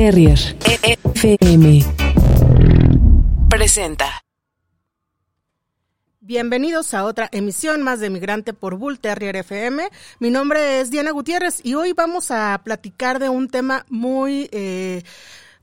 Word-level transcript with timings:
Terrier 0.00 0.38
FM 1.14 1.84
presenta. 3.50 4.24
Bienvenidos 6.20 6.94
a 6.94 7.04
otra 7.04 7.28
emisión 7.32 7.82
más 7.82 8.00
de 8.00 8.08
Migrante 8.08 8.54
por 8.54 8.76
Bull 8.76 8.98
Terrier 8.98 9.36
FM. 9.36 9.90
Mi 10.18 10.30
nombre 10.30 10.80
es 10.80 10.90
Diana 10.90 11.10
Gutiérrez 11.10 11.60
y 11.62 11.74
hoy 11.74 11.92
vamos 11.92 12.30
a 12.30 12.62
platicar 12.64 13.18
de 13.18 13.28
un 13.28 13.48
tema 13.48 13.84
muy 13.90 14.48
eh, 14.52 15.02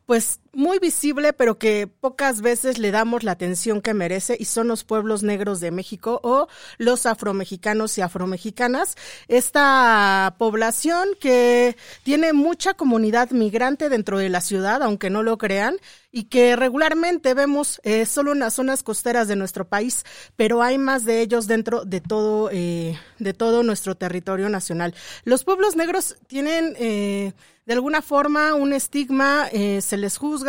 pues 0.06 0.40
muy 0.58 0.80
visible, 0.80 1.34
pero 1.34 1.60
que 1.60 1.86
pocas 1.86 2.42
veces 2.42 2.80
le 2.80 2.90
damos 2.90 3.22
la 3.22 3.34
atención 3.34 3.80
que 3.80 3.94
merece 3.94 4.36
y 4.40 4.46
son 4.46 4.68
los 4.68 4.84
pueblos 4.84 5.22
negros 5.22 5.60
de 5.60 5.70
México 5.70 6.20
o 6.24 6.48
los 6.80 7.06
afromexicanos 7.06 7.96
y 8.00 8.02
afromexicanas. 8.02 8.96
Esta 9.28 10.34
población 10.40 11.10
que 11.20 11.78
tiene 12.02 12.34
mucha 12.34 12.74
comunidad 12.74 13.30
migrante 13.30 13.88
dentro 13.88 14.18
de 14.18 14.30
la 14.30 14.42
ciudad, 14.42 14.82
aunque 14.82 15.12
no 15.12 15.22
lo 15.22 15.38
crean, 15.38 15.78
y 16.12 16.24
que 16.24 16.56
regularmente 16.56 17.36
vemos 17.36 17.80
eh, 17.84 18.08
solo 18.08 18.32
en 18.32 18.40
las 18.40 18.56
zonas 18.56 18.82
costeras 18.82 19.28
de 19.28 19.36
nuestro 19.36 19.68
país, 19.68 20.04
pero 20.36 20.64
hay 20.64 20.80
más 20.80 21.06
de 21.06 21.22
ellos 21.22 21.46
dentro 21.46 21.86
de 21.86 22.02
todo, 22.02 22.50
eh, 22.52 23.00
de 23.20 23.34
todo 23.36 23.62
nuestro 23.62 23.96
territorio 23.96 24.50
nacional. 24.50 24.96
Los 25.26 25.44
pueblos 25.44 25.76
negros 25.76 26.18
tienen 26.26 26.74
eh, 26.80 27.34
de 27.68 27.74
alguna 27.74 28.02
forma 28.02 28.56
un 28.56 28.74
estigma, 28.74 29.50
se 29.50 29.98
les 29.98 30.18
juzga 30.18 30.47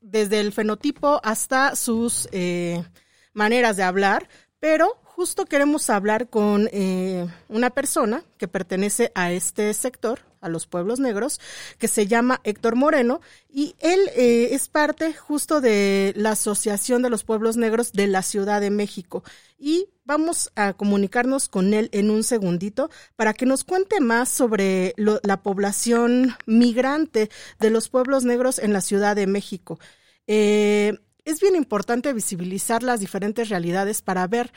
desde 0.00 0.40
el 0.40 0.52
fenotipo 0.52 1.20
hasta 1.22 1.76
sus 1.76 2.28
eh, 2.32 2.84
maneras 3.32 3.76
de 3.76 3.82
hablar, 3.82 4.28
pero 4.60 4.98
justo 5.04 5.44
queremos 5.44 5.90
hablar 5.90 6.28
con 6.28 6.68
eh, 6.72 7.26
una 7.48 7.70
persona 7.70 8.22
que 8.36 8.48
pertenece 8.48 9.10
a 9.14 9.32
este 9.32 9.74
sector, 9.74 10.20
a 10.40 10.48
los 10.48 10.66
pueblos 10.66 11.00
negros, 11.00 11.40
que 11.78 11.88
se 11.88 12.06
llama 12.06 12.40
Héctor 12.44 12.76
Moreno, 12.76 13.20
y 13.48 13.74
él 13.78 14.00
es 14.14 14.68
parte 14.68 15.14
justo 15.14 15.60
de 15.60 16.12
la 16.16 16.32
Asociación 16.32 17.02
de 17.02 17.10
los 17.10 17.24
Pueblos 17.24 17.56
Negros 17.56 17.92
de 17.92 18.06
la 18.06 18.22
Ciudad 18.22 18.60
de 18.60 18.70
México. 18.70 19.24
Y 19.58 19.88
Vamos 20.08 20.50
a 20.56 20.72
comunicarnos 20.72 21.50
con 21.50 21.74
él 21.74 21.90
en 21.92 22.08
un 22.08 22.24
segundito 22.24 22.88
para 23.14 23.34
que 23.34 23.44
nos 23.44 23.62
cuente 23.62 24.00
más 24.00 24.30
sobre 24.30 24.94
la 24.96 25.42
población 25.42 26.34
migrante 26.46 27.28
de 27.60 27.68
los 27.68 27.90
pueblos 27.90 28.24
negros 28.24 28.58
en 28.58 28.72
la 28.72 28.80
Ciudad 28.80 29.14
de 29.16 29.26
México. 29.26 29.78
Eh, 30.26 30.98
es 31.26 31.40
bien 31.40 31.56
importante 31.56 32.14
visibilizar 32.14 32.82
las 32.82 33.00
diferentes 33.00 33.50
realidades 33.50 34.00
para 34.00 34.26
ver 34.26 34.50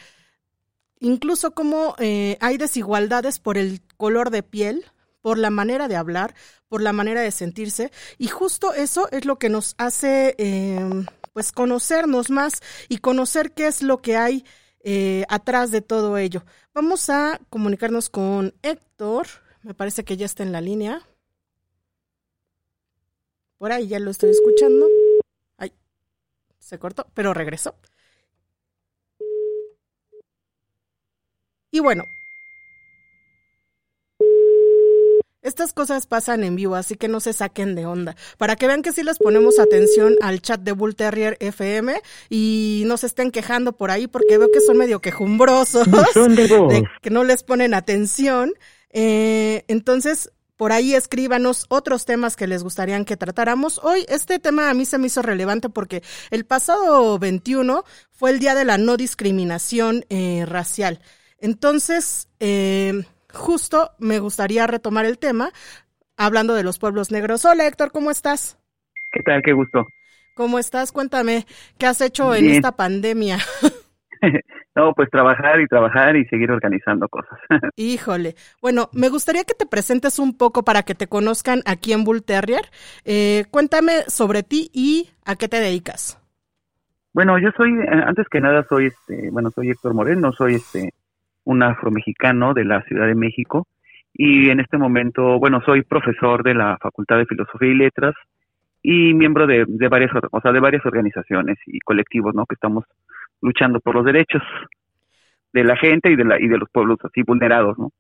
incluso 1.02 1.52
cómo 1.52 1.96
eh, 2.00 2.38
hay 2.40 2.56
desigualdades 2.56 3.38
por 3.38 3.58
el 3.58 3.82
color 3.98 4.30
de 4.30 4.44
piel, 4.44 4.86
por 5.22 5.38
la 5.38 5.50
manera 5.50 5.88
de 5.88 5.96
hablar, 5.96 6.36
por 6.68 6.82
la 6.82 6.94
manera 6.94 7.22
de 7.22 7.32
sentirse, 7.32 7.92
y 8.18 8.28
justo 8.28 8.74
eso 8.74 9.10
es 9.12 9.26
lo 9.26 9.38
que 9.38 9.50
nos 9.50 9.76
hace 9.78 10.36
eh, 10.38 10.80
pues 11.34 11.52
conocernos 11.52 12.30
más 12.30 12.62
y 12.90 12.98
conocer 12.98 13.52
qué 13.52 13.68
es 13.68 13.82
lo 13.82 14.02
que 14.02 14.18
hay 14.18 14.46
eh, 14.84 15.26
atrás 15.30 15.72
de 15.72 15.82
todo 15.82 16.18
ello. 16.18 16.44
Vamos 16.74 17.10
a 17.10 17.40
comunicarnos 17.50 18.10
con 18.10 18.54
Héctor. 18.62 19.28
Me 19.64 19.74
parece 19.74 20.04
que 20.04 20.18
ya 20.18 20.26
está 20.26 20.44
en 20.44 20.52
la 20.52 20.62
línea. 20.62 21.08
Por 23.58 23.72
ahí 23.72 23.88
ya 23.88 24.00
lo 24.00 24.10
estoy 24.10 24.32
escuchando. 24.32 24.88
Ay, 25.58 25.72
se 26.58 26.80
cortó, 26.80 27.06
pero 27.14 27.34
regresó. 27.34 27.76
Y 31.70 31.80
bueno, 31.80 32.04
Estas 35.42 35.74
cosas 35.74 36.06
pasan 36.06 36.44
en 36.44 36.56
vivo, 36.56 36.76
así 36.76 36.96
que 36.96 37.08
no 37.08 37.20
se 37.20 37.34
saquen 37.34 37.74
de 37.74 37.88
onda. 37.88 38.16
Para 38.38 38.56
que 38.56 38.68
vean 38.68 38.84
que 38.84 38.92
sí 38.92 39.02
les 39.02 39.18
ponemos 39.18 39.58
atención 39.58 40.16
al 40.22 40.40
chat 40.42 40.62
de 40.62 40.72
Bull 40.72 40.96
Terrier 40.96 41.36
FM 41.40 42.00
y 42.30 42.84
no 42.86 42.96
se 42.98 43.08
estén 43.08 43.32
quejando 43.32 43.72
por 43.74 43.90
ahí 43.90 44.06
porque 44.06 44.38
veo 44.38 44.52
que 44.52 44.62
son 44.62 44.78
medio 44.78 45.02
quejumbrosos, 45.02 45.88
de, 45.90 46.84
que 47.02 47.10
no 47.10 47.24
les 47.24 47.42
ponen 47.42 47.74
atención. 47.74 48.54
Eh, 48.92 49.66
entonces, 49.68 50.32
por 50.58 50.74
ahí 50.74 50.94
escríbanos 50.94 51.66
otros 51.70 52.06
temas 52.06 52.36
que 52.36 52.46
les 52.46 52.62
gustaría 52.62 53.04
que 53.04 53.18
tratáramos. 53.18 53.80
Hoy 53.84 54.06
este 54.10 54.38
tema 54.38 54.70
a 54.70 54.76
mí 54.76 54.86
se 54.86 55.00
me 55.00 55.08
hizo 55.08 55.24
relevante 55.24 55.70
porque 55.70 56.04
el 56.30 56.46
pasado 56.46 57.18
21 57.18 57.84
fue 58.12 58.30
el 58.30 58.38
día 58.38 58.54
de 58.54 58.64
la 58.64 58.78
no 58.78 58.96
discriminación 58.96 60.06
eh, 60.10 60.46
racial. 60.46 61.00
Entonces, 61.40 62.28
eh, 62.40 63.06
justo 63.34 63.92
me 64.00 64.20
gustaría 64.20 64.68
retomar 64.68 65.06
el 65.06 65.18
tema 65.18 65.52
hablando 66.18 66.54
de 66.54 66.64
los 66.64 66.80
pueblos 66.80 67.12
negros. 67.12 67.46
Hola 67.46 67.68
Héctor, 67.68 67.92
¿cómo 67.92 68.12
estás? 68.12 68.60
¿Qué 69.12 69.22
tal? 69.24 69.42
Qué 69.44 69.54
gusto. 69.54 69.86
¿Cómo 70.36 70.60
estás? 70.60 70.92
Cuéntame, 70.92 71.46
¿qué 71.78 71.86
has 71.86 72.02
hecho 72.02 72.34
en 72.34 72.50
esta 72.50 72.76
pandemia? 72.76 73.38
no, 74.76 74.94
pues 74.94 75.10
trabajar 75.10 75.60
y 75.62 75.68
trabajar 75.68 76.16
y 76.16 76.26
seguir 76.26 76.52
organizando 76.52 77.08
cosas. 77.10 77.38
Híjole. 77.76 78.36
Bueno, 78.62 78.90
me 78.94 79.10
gustaría 79.10 79.44
que 79.44 79.54
te 79.54 79.66
presentes 79.66 80.20
un 80.20 80.38
poco 80.38 80.64
para 80.64 80.84
que 80.84 80.96
te 80.96 81.08
conozcan 81.08 81.62
aquí 81.66 81.94
en 81.94 82.04
Bull 82.04 82.24
Terrier. 82.24 82.66
Eh, 83.06 83.46
cuéntame 83.52 84.04
sobre 84.08 84.44
ti 84.44 84.70
y 84.74 85.10
a 85.26 85.36
qué 85.36 85.48
te 85.48 85.60
dedicas. 85.60 86.18
Bueno, 87.14 87.38
yo 87.40 87.50
soy, 87.58 87.72
eh, 87.74 88.04
antes 88.06 88.26
que 88.30 88.40
nada, 88.40 88.66
soy, 88.70 88.88
este, 88.88 89.30
bueno, 89.32 89.52
soy 89.52 89.72
Héctor 89.72 89.94
Moreno, 89.94 90.32
soy 90.32 90.56
este 90.56 90.94
un 91.44 91.64
afromexicano 91.64 92.54
de 92.54 92.66
la 92.66 92.82
Ciudad 92.84 93.08
de 93.08 93.16
México 93.16 93.68
y 94.14 94.50
en 94.50 94.60
este 94.60 94.78
momento, 94.78 95.40
bueno, 95.40 95.62
soy 95.66 95.84
profesor 95.84 96.44
de 96.44 96.54
la 96.54 96.78
Facultad 96.82 97.18
de 97.18 97.26
Filosofía 97.26 97.70
y 97.70 97.76
Letras 97.76 98.14
y 98.84 99.14
miembro 99.14 99.48
de, 99.48 99.66
varias, 99.90 100.12
o 100.32 100.42
sea, 100.42 100.52
de 100.52 100.60
varias 100.60 100.86
organizaciones 100.86 101.58
y 101.68 101.80
colectivos, 101.80 102.34
¿no? 102.34 102.46
Que 102.46 102.56
estamos 102.56 102.86
luchando 103.42 103.80
por 103.80 103.96
los 103.96 104.06
derechos 104.06 104.42
de 105.54 105.64
la 105.64 105.76
gente 105.78 106.12
y 106.12 106.16
de 106.16 106.26
la 106.26 106.40
y 106.40 106.48
de 106.48 106.58
los 106.58 106.70
pueblos 106.70 106.98
así 107.04 107.24
vulnerados, 107.24 107.78
¿no? 107.78 107.92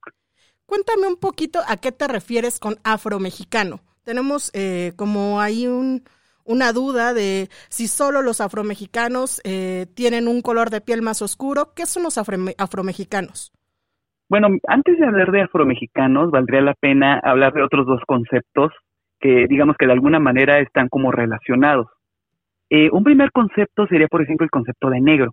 Cuéntame 0.65 1.07
un 1.07 1.17
poquito 1.17 1.59
a 1.67 1.77
qué 1.77 1.91
te 1.91 2.07
refieres 2.07 2.59
con 2.59 2.75
afromexicano. 2.83 3.81
Tenemos 4.03 4.51
eh, 4.53 4.93
como 4.95 5.39
ahí 5.41 5.67
un 5.67 6.03
una 6.51 6.73
duda 6.73 7.13
de 7.13 7.47
si 7.69 7.87
solo 7.87 8.21
los 8.21 8.41
afromexicanos 8.41 9.41
eh, 9.43 9.85
tienen 9.95 10.27
un 10.27 10.41
color 10.41 10.69
de 10.69 10.81
piel 10.81 11.01
más 11.01 11.21
oscuro. 11.21 11.73
¿Qué 11.75 11.85
son 11.85 12.03
los 12.03 12.17
afromexicanos? 12.17 13.51
Bueno, 14.29 14.47
antes 14.67 14.97
de 14.99 15.05
hablar 15.05 15.31
de 15.31 15.41
afromexicanos, 15.41 16.31
valdría 16.31 16.61
la 16.61 16.73
pena 16.73 17.19
hablar 17.23 17.53
de 17.53 17.63
otros 17.63 17.85
dos 17.85 18.01
conceptos 18.05 18.71
que 19.19 19.45
digamos 19.47 19.77
que 19.77 19.85
de 19.85 19.93
alguna 19.93 20.19
manera 20.19 20.59
están 20.59 20.89
como 20.89 21.11
relacionados. 21.11 21.87
Eh, 22.69 22.89
un 22.91 23.03
primer 23.03 23.31
concepto 23.31 23.85
sería, 23.87 24.07
por 24.07 24.21
ejemplo, 24.21 24.43
el 24.43 24.49
concepto 24.49 24.89
de 24.89 25.01
negro. 25.01 25.31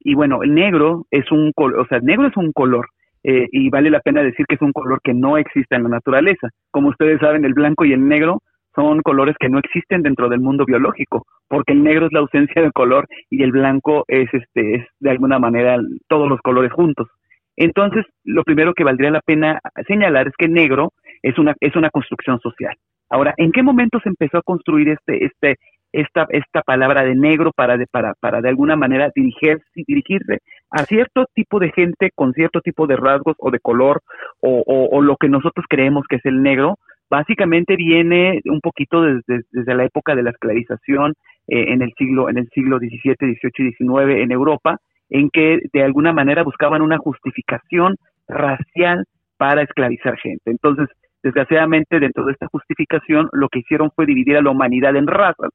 Y 0.00 0.14
bueno, 0.14 0.42
el 0.42 0.54
negro 0.54 1.06
es 1.10 1.30
un 1.32 1.52
color, 1.52 1.80
o 1.80 1.86
sea, 1.86 1.98
el 1.98 2.04
negro 2.04 2.28
es 2.28 2.36
un 2.36 2.52
color, 2.52 2.88
eh, 3.22 3.48
y 3.50 3.70
vale 3.70 3.88
la 3.88 4.00
pena 4.00 4.22
decir 4.22 4.44
que 4.46 4.56
es 4.56 4.60
un 4.60 4.72
color 4.72 5.00
que 5.02 5.14
no 5.14 5.38
existe 5.38 5.74
en 5.74 5.84
la 5.84 5.88
naturaleza. 5.88 6.50
Como 6.70 6.90
ustedes 6.90 7.18
saben, 7.20 7.46
el 7.46 7.54
blanco 7.54 7.86
y 7.86 7.94
el 7.94 8.06
negro 8.06 8.42
son 8.74 9.00
colores 9.02 9.36
que 9.38 9.48
no 9.48 9.58
existen 9.58 10.02
dentro 10.02 10.28
del 10.28 10.40
mundo 10.40 10.64
biológico, 10.64 11.26
porque 11.48 11.72
el 11.72 11.82
negro 11.82 12.06
es 12.06 12.12
la 12.12 12.20
ausencia 12.20 12.62
de 12.62 12.72
color 12.72 13.06
y 13.30 13.42
el 13.42 13.52
blanco 13.52 14.04
es 14.08 14.28
este 14.32 14.76
es 14.76 14.86
de 15.00 15.10
alguna 15.10 15.38
manera 15.38 15.76
todos 16.08 16.28
los 16.28 16.40
colores 16.40 16.72
juntos. 16.72 17.08
Entonces, 17.56 18.04
lo 18.24 18.42
primero 18.42 18.74
que 18.74 18.84
valdría 18.84 19.10
la 19.10 19.20
pena 19.20 19.60
señalar 19.86 20.28
es 20.28 20.34
que 20.36 20.48
negro 20.48 20.92
es 21.22 21.38
una 21.38 21.54
es 21.60 21.76
una 21.76 21.90
construcción 21.90 22.40
social. 22.40 22.74
Ahora, 23.08 23.34
¿en 23.36 23.52
qué 23.52 23.62
momento 23.62 24.00
se 24.02 24.08
empezó 24.08 24.38
a 24.38 24.42
construir 24.42 24.88
este 24.88 25.24
este 25.24 25.56
esta 25.92 26.26
esta 26.30 26.62
palabra 26.62 27.04
de 27.04 27.14
negro 27.14 27.52
para 27.54 27.76
de, 27.76 27.86
para 27.86 28.14
para 28.18 28.40
de 28.40 28.48
alguna 28.48 28.74
manera 28.74 29.12
dirigirse 29.14 29.64
dirigirse 29.86 30.38
a 30.70 30.78
cierto 30.84 31.26
tipo 31.32 31.60
de 31.60 31.70
gente 31.70 32.10
con 32.16 32.32
cierto 32.32 32.60
tipo 32.60 32.88
de 32.88 32.96
rasgos 32.96 33.36
o 33.38 33.52
de 33.52 33.60
color 33.60 34.00
o, 34.40 34.64
o 34.66 35.00
lo 35.02 35.16
que 35.16 35.28
nosotros 35.28 35.64
creemos 35.68 36.04
que 36.08 36.16
es 36.16 36.26
el 36.26 36.42
negro 36.42 36.78
básicamente 37.14 37.76
viene 37.76 38.40
un 38.46 38.60
poquito 38.60 39.02
desde, 39.02 39.44
desde 39.52 39.74
la 39.74 39.84
época 39.84 40.16
de 40.16 40.24
la 40.24 40.30
esclavización 40.30 41.14
eh, 41.46 41.72
en 41.72 41.80
el 41.80 41.92
siglo 41.96 42.28
en 42.28 42.38
el 42.38 42.48
siglo 42.48 42.78
XVII, 42.78 43.14
XVIII 43.14 43.68
y 43.68 43.72
XIX 43.72 44.22
en 44.24 44.32
Europa, 44.32 44.78
en 45.10 45.30
que 45.30 45.60
de 45.72 45.82
alguna 45.84 46.12
manera 46.12 46.42
buscaban 46.42 46.82
una 46.82 46.98
justificación 46.98 47.94
racial 48.26 49.04
para 49.36 49.62
esclavizar 49.62 50.16
gente. 50.18 50.50
Entonces, 50.50 50.88
desgraciadamente, 51.22 52.00
dentro 52.00 52.24
de 52.24 52.32
esta 52.32 52.48
justificación, 52.48 53.28
lo 53.32 53.48
que 53.48 53.60
hicieron 53.60 53.90
fue 53.94 54.06
dividir 54.06 54.36
a 54.36 54.42
la 54.42 54.50
humanidad 54.50 54.96
en 54.96 55.06
razas 55.06 55.50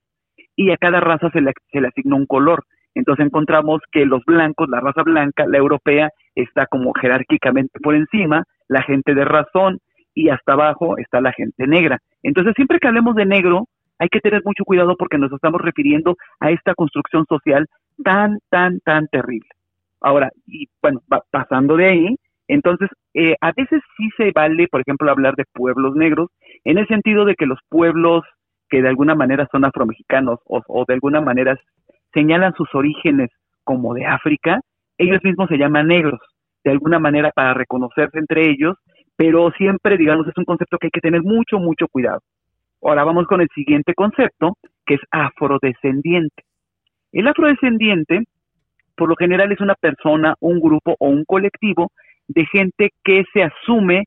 y 0.55 0.71
a 0.71 0.77
cada 0.77 1.01
raza 1.01 1.29
se 1.31 1.41
le, 1.41 1.51
se 1.73 1.81
le 1.81 1.89
asignó 1.89 2.15
un 2.15 2.25
color. 2.25 2.63
Entonces 2.95 3.25
encontramos 3.25 3.81
que 3.91 4.05
los 4.05 4.23
blancos, 4.25 4.69
la 4.69 4.79
raza 4.79 5.03
blanca, 5.03 5.45
la 5.45 5.57
europea, 5.57 6.09
está 6.35 6.67
como 6.67 6.93
jerárquicamente 6.93 7.79
por 7.81 7.95
encima, 7.95 8.43
la 8.69 8.81
gente 8.83 9.13
de 9.13 9.25
razón, 9.25 9.79
y 10.13 10.29
hasta 10.29 10.53
abajo 10.53 10.97
está 10.97 11.21
la 11.21 11.33
gente 11.33 11.67
negra. 11.67 11.99
Entonces, 12.23 12.53
siempre 12.55 12.79
que 12.79 12.87
hablemos 12.87 13.15
de 13.15 13.25
negro, 13.25 13.67
hay 13.99 14.09
que 14.09 14.21
tener 14.21 14.41
mucho 14.45 14.63
cuidado 14.63 14.95
porque 14.97 15.17
nos 15.17 15.31
estamos 15.31 15.61
refiriendo 15.61 16.15
a 16.39 16.51
esta 16.51 16.73
construcción 16.73 17.25
social 17.27 17.67
tan, 18.03 18.39
tan, 18.49 18.79
tan 18.79 19.07
terrible. 19.07 19.49
Ahora, 20.01 20.31
y 20.47 20.67
bueno, 20.81 21.01
pasando 21.31 21.75
de 21.75 21.85
ahí, 21.85 22.15
entonces, 22.47 22.89
eh, 23.13 23.35
a 23.41 23.51
veces 23.51 23.81
sí 23.97 24.09
se 24.17 24.31
vale, 24.33 24.67
por 24.67 24.81
ejemplo, 24.81 25.11
hablar 25.11 25.35
de 25.35 25.43
pueblos 25.53 25.95
negros, 25.95 26.29
en 26.63 26.77
el 26.77 26.87
sentido 26.87 27.25
de 27.25 27.35
que 27.35 27.45
los 27.45 27.59
pueblos 27.69 28.23
que 28.69 28.81
de 28.81 28.87
alguna 28.87 29.15
manera 29.15 29.47
son 29.51 29.65
afromexicanos 29.65 30.39
o, 30.45 30.61
o 30.67 30.85
de 30.87 30.93
alguna 30.93 31.21
manera 31.21 31.57
señalan 32.13 32.53
sus 32.53 32.73
orígenes 32.73 33.29
como 33.63 33.93
de 33.93 34.05
África, 34.05 34.61
ellos 34.97 35.19
mismos 35.23 35.47
se 35.49 35.57
llaman 35.57 35.87
negros, 35.87 36.19
de 36.63 36.71
alguna 36.71 36.99
manera 36.99 37.31
para 37.31 37.53
reconocerse 37.53 38.17
entre 38.17 38.49
ellos, 38.49 38.75
pero 39.19 39.51
siempre, 39.57 39.97
digamos, 39.97 40.25
es 40.29 40.37
un 40.37 40.45
concepto 40.45 40.77
que 40.77 40.87
hay 40.87 40.91
que 40.91 41.01
tener 41.01 41.21
mucho, 41.21 41.59
mucho 41.59 41.89
cuidado. 41.89 42.21
Ahora 42.81 43.03
vamos 43.03 43.27
con 43.27 43.41
el 43.41 43.49
siguiente 43.53 43.93
concepto, 43.93 44.55
que 44.85 44.93
es 44.93 45.01
afrodescendiente. 45.11 46.43
El 47.11 47.27
afrodescendiente, 47.27 48.23
por 48.95 49.09
lo 49.09 49.17
general, 49.17 49.51
es 49.51 49.59
una 49.59 49.75
persona, 49.75 50.35
un 50.39 50.61
grupo 50.61 50.95
o 50.99 51.09
un 51.09 51.25
colectivo 51.25 51.91
de 52.29 52.45
gente 52.45 52.91
que 53.03 53.25
se 53.33 53.43
asume 53.43 54.05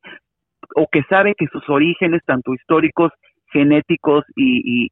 o 0.75 0.87
que 0.91 1.03
sabe 1.03 1.35
que 1.37 1.45
sus 1.45 1.69
orígenes, 1.69 2.23
tanto 2.25 2.55
históricos, 2.55 3.11
genéticos 3.51 4.23
y, 4.35 4.89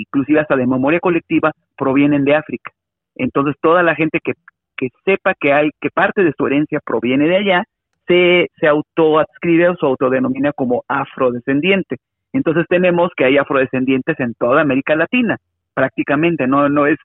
inclusive 0.00 0.40
hasta 0.40 0.56
de 0.56 0.66
memoria 0.66 0.98
colectiva, 0.98 1.52
provienen 1.78 2.24
de 2.24 2.34
África. 2.34 2.72
Entonces, 3.14 3.54
toda 3.62 3.84
la 3.84 3.94
gente 3.94 4.18
que, 4.18 4.32
que 4.76 4.88
sepa 5.04 5.34
que 5.40 5.52
hay, 5.52 5.70
que 5.80 5.90
parte 5.90 6.24
de 6.24 6.32
su 6.36 6.44
herencia 6.44 6.80
proviene 6.84 7.28
de 7.28 7.36
allá, 7.36 7.64
se, 8.06 8.50
se 8.58 8.66
autoadscribe 8.66 9.68
o 9.68 9.76
se 9.76 9.86
autodenomina 9.86 10.52
como 10.52 10.84
afrodescendiente. 10.88 11.96
Entonces 12.32 12.66
tenemos 12.68 13.10
que 13.16 13.24
hay 13.24 13.38
afrodescendientes 13.38 14.18
en 14.20 14.34
toda 14.34 14.62
América 14.62 14.94
Latina, 14.94 15.38
prácticamente, 15.74 16.46
no, 16.46 16.68
no 16.68 16.86
es, 16.86 16.98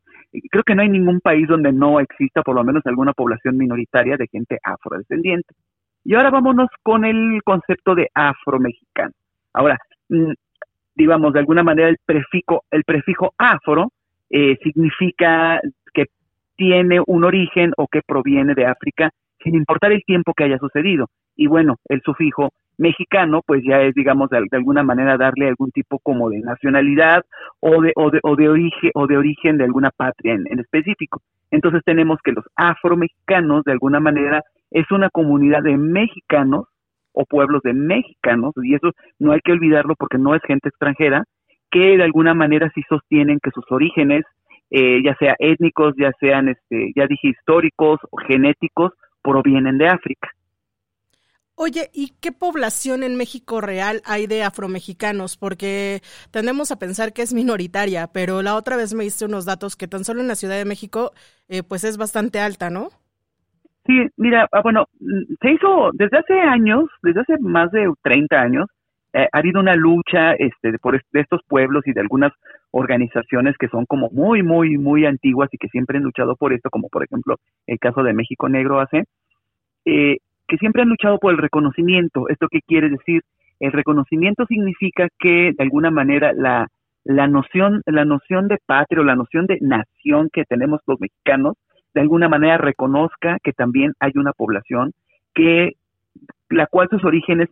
creo 0.52 0.64
que 0.64 0.76
no 0.76 0.82
hay 0.82 0.90
ningún 0.90 1.20
país 1.20 1.48
donde 1.48 1.72
no 1.72 2.00
exista 2.00 2.42
por 2.44 2.56
lo 2.56 2.64
menos 2.64 2.86
alguna 2.86 3.14
población 3.14 3.58
minoritaria 3.58 4.18
de 4.18 4.28
gente 4.28 4.60
afrodescendiente. 4.64 5.54
Y 6.04 6.14
ahora 6.14 6.30
vámonos 6.30 6.70
con 6.84 7.04
el 7.06 7.42
concepto 7.44 7.96
de 7.96 8.10
afromexicano. 8.14 9.14
Ahora, 9.54 9.80
mm, 10.10 10.34
digamos, 10.96 11.34
de 11.34 11.40
alguna 11.40 11.64
manera 11.64 11.90
el 11.90 11.98
prefijo, 12.06 12.64
el 12.70 12.84
prefijo 12.84 13.34
afro 13.38 13.92
eh, 14.30 14.58
significa 14.64 15.60
que 15.94 16.06
tiene 16.56 17.00
un 17.06 17.24
origen 17.24 17.72
o 17.78 17.88
que 17.88 18.02
proviene 18.06 18.54
de 18.54 18.66
África, 18.66 19.12
sin 19.46 19.56
importar 19.56 19.92
el 19.92 20.04
tiempo 20.04 20.34
que 20.34 20.44
haya 20.44 20.58
sucedido. 20.58 21.08
Y 21.36 21.46
bueno, 21.46 21.76
el 21.88 22.02
sufijo 22.02 22.50
mexicano, 22.78 23.42
pues 23.46 23.62
ya 23.64 23.82
es, 23.82 23.94
digamos, 23.94 24.30
de, 24.30 24.40
alguna 24.52 24.84
manera 24.84 25.18
darle 25.18 25.48
algún 25.48 25.72
tipo 25.72 26.00
como 26.00 26.30
de 26.30 26.40
nacionalidad 26.40 27.24
o 27.60 27.82
de, 27.82 27.94
o 27.96 28.10
de, 28.10 28.20
o 28.24 28.36
de 28.36 28.50
origen 28.50 28.92
o 28.96 29.08
de 29.08 29.18
origen 29.18 29.58
de 29.58 29.64
alguna 29.64 29.92
patria 29.96 30.34
en, 30.34 30.60
específico. 30.60 31.22
Entonces 31.52 31.82
tenemos 31.86 32.20
que 32.24 32.32
los 32.32 32.44
afromexicanos, 32.56 33.64
de 33.64 33.74
alguna 33.74 34.00
manera, 34.00 34.42
es 34.72 34.90
una 34.92 35.10
comunidad 35.10 35.62
de 35.62 35.78
mexicanos 35.78 36.66
o 37.14 37.24
pueblos 37.26 37.62
de 37.64 37.74
mexicanos, 37.74 38.52
y 38.62 38.76
eso 38.76 38.92
no 39.20 39.32
hay 39.32 39.40
que 39.40 39.54
olvidarlo 39.54 39.96
porque 39.98 40.18
no 40.18 40.36
es 40.36 40.42
gente 40.42 40.68
extranjera, 40.68 41.24
que 41.72 41.96
de 41.96 42.04
alguna 42.04 42.34
manera 42.34 42.70
sí 42.76 42.82
sostienen 42.90 43.40
que 43.42 43.52
sus 43.52 43.64
orígenes, 43.70 44.26
eh, 44.70 45.02
ya 45.02 45.16
sea 45.16 45.36
étnicos, 45.40 45.94
ya 45.98 46.12
sean, 46.20 46.50
este, 46.50 46.92
ya 46.94 47.08
dije, 47.08 47.30
históricos 47.30 48.00
o 48.12 48.18
genéticos, 48.18 48.92
provienen 49.26 49.78
de 49.78 49.88
África. 49.88 50.30
Oye, 51.58 51.90
¿y 51.94 52.14
qué 52.22 52.34
población 52.34 53.02
en 53.04 53.16
México 53.16 53.62
real 53.62 54.02
hay 54.06 54.28
de 54.28 54.44
afromexicanos? 54.44 55.38
Porque 55.38 56.02
tendemos 56.30 56.72
a 56.72 56.80
pensar 56.80 57.14
que 57.14 57.22
es 57.22 57.34
minoritaria, 57.34 58.08
pero 58.08 58.42
la 58.42 58.56
otra 58.56 58.76
vez 58.76 58.94
me 58.94 59.06
diste 59.06 59.24
unos 59.24 59.46
datos 59.46 59.78
que 59.78 59.88
tan 59.88 60.04
solo 60.04 60.20
en 60.20 60.28
la 60.28 60.36
Ciudad 60.36 60.58
de 60.58 60.66
México, 60.66 61.14
eh, 61.48 61.64
pues 61.64 61.86
es 61.86 61.98
bastante 61.98 62.40
alta, 62.40 62.70
¿no? 62.70 62.90
Sí, 63.86 63.94
mira, 64.18 64.50
ah, 64.52 64.62
bueno, 64.64 64.88
mm, 65.00 65.34
se 65.42 65.52
hizo 65.52 65.92
desde 65.94 66.18
hace 66.18 66.34
años, 66.34 66.90
desde 67.02 67.22
hace 67.22 67.38
más 67.40 67.72
de 67.72 67.90
30 68.04 68.36
años, 68.36 68.68
eh, 69.16 69.30
ha 69.32 69.38
habido 69.38 69.62
una 69.62 69.76
lucha 69.78 70.34
este, 70.34 70.78
por 70.78 71.02
de 71.14 71.22
estos 71.22 71.40
pueblos 71.48 71.88
y 71.88 71.94
de 71.94 72.02
algunas 72.02 72.34
organizaciones 72.72 73.56
que 73.58 73.70
son 73.70 73.86
como 73.86 74.10
muy, 74.10 74.44
muy, 74.44 74.78
muy 74.78 75.06
antiguas 75.06 75.48
y 75.54 75.58
que 75.58 75.70
siempre 75.70 75.98
han 75.98 76.04
luchado 76.04 76.36
por 76.36 76.52
esto, 76.52 76.70
como 76.70 76.90
por 76.90 77.02
ejemplo 77.02 77.38
el 77.66 77.80
caso 77.80 78.04
de 78.04 78.12
México 78.12 78.50
Negro 78.50 78.82
hace. 78.82 79.06
Eh, 79.86 80.18
que 80.50 80.58
siempre 80.58 80.82
han 80.82 80.90
luchado 80.90 81.18
por 81.18 81.32
el 81.32 81.38
reconocimiento. 81.38 82.28
¿Esto 82.28 82.48
qué 82.52 82.60
quiere 82.68 82.90
decir? 82.90 83.22
El 83.62 83.72
reconocimiento 83.72 84.46
significa 84.48 85.08
que 85.18 85.54
de 85.58 85.64
alguna 85.64 85.92
manera 85.92 86.34
la, 86.34 86.68
la 87.06 87.28
noción, 87.28 87.84
la 87.86 88.04
noción 88.04 88.50
de 88.50 88.58
patria 88.66 89.00
o 89.00 89.06
la 89.06 89.16
noción 89.16 89.46
de 89.46 89.60
nación 89.62 90.30
que 90.34 90.44
tenemos 90.44 90.82
los 90.88 91.00
mexicanos, 91.00 91.56
de 91.94 92.02
alguna 92.02 92.28
manera 92.28 92.58
reconozca 92.58 93.38
que 93.42 93.54
también 93.54 93.94
hay 94.02 94.12
una 94.16 94.34
población 94.34 94.92
que 95.34 95.78
la 96.50 96.68
cual 96.68 96.90
sus 96.90 97.06
orígenes 97.06 97.48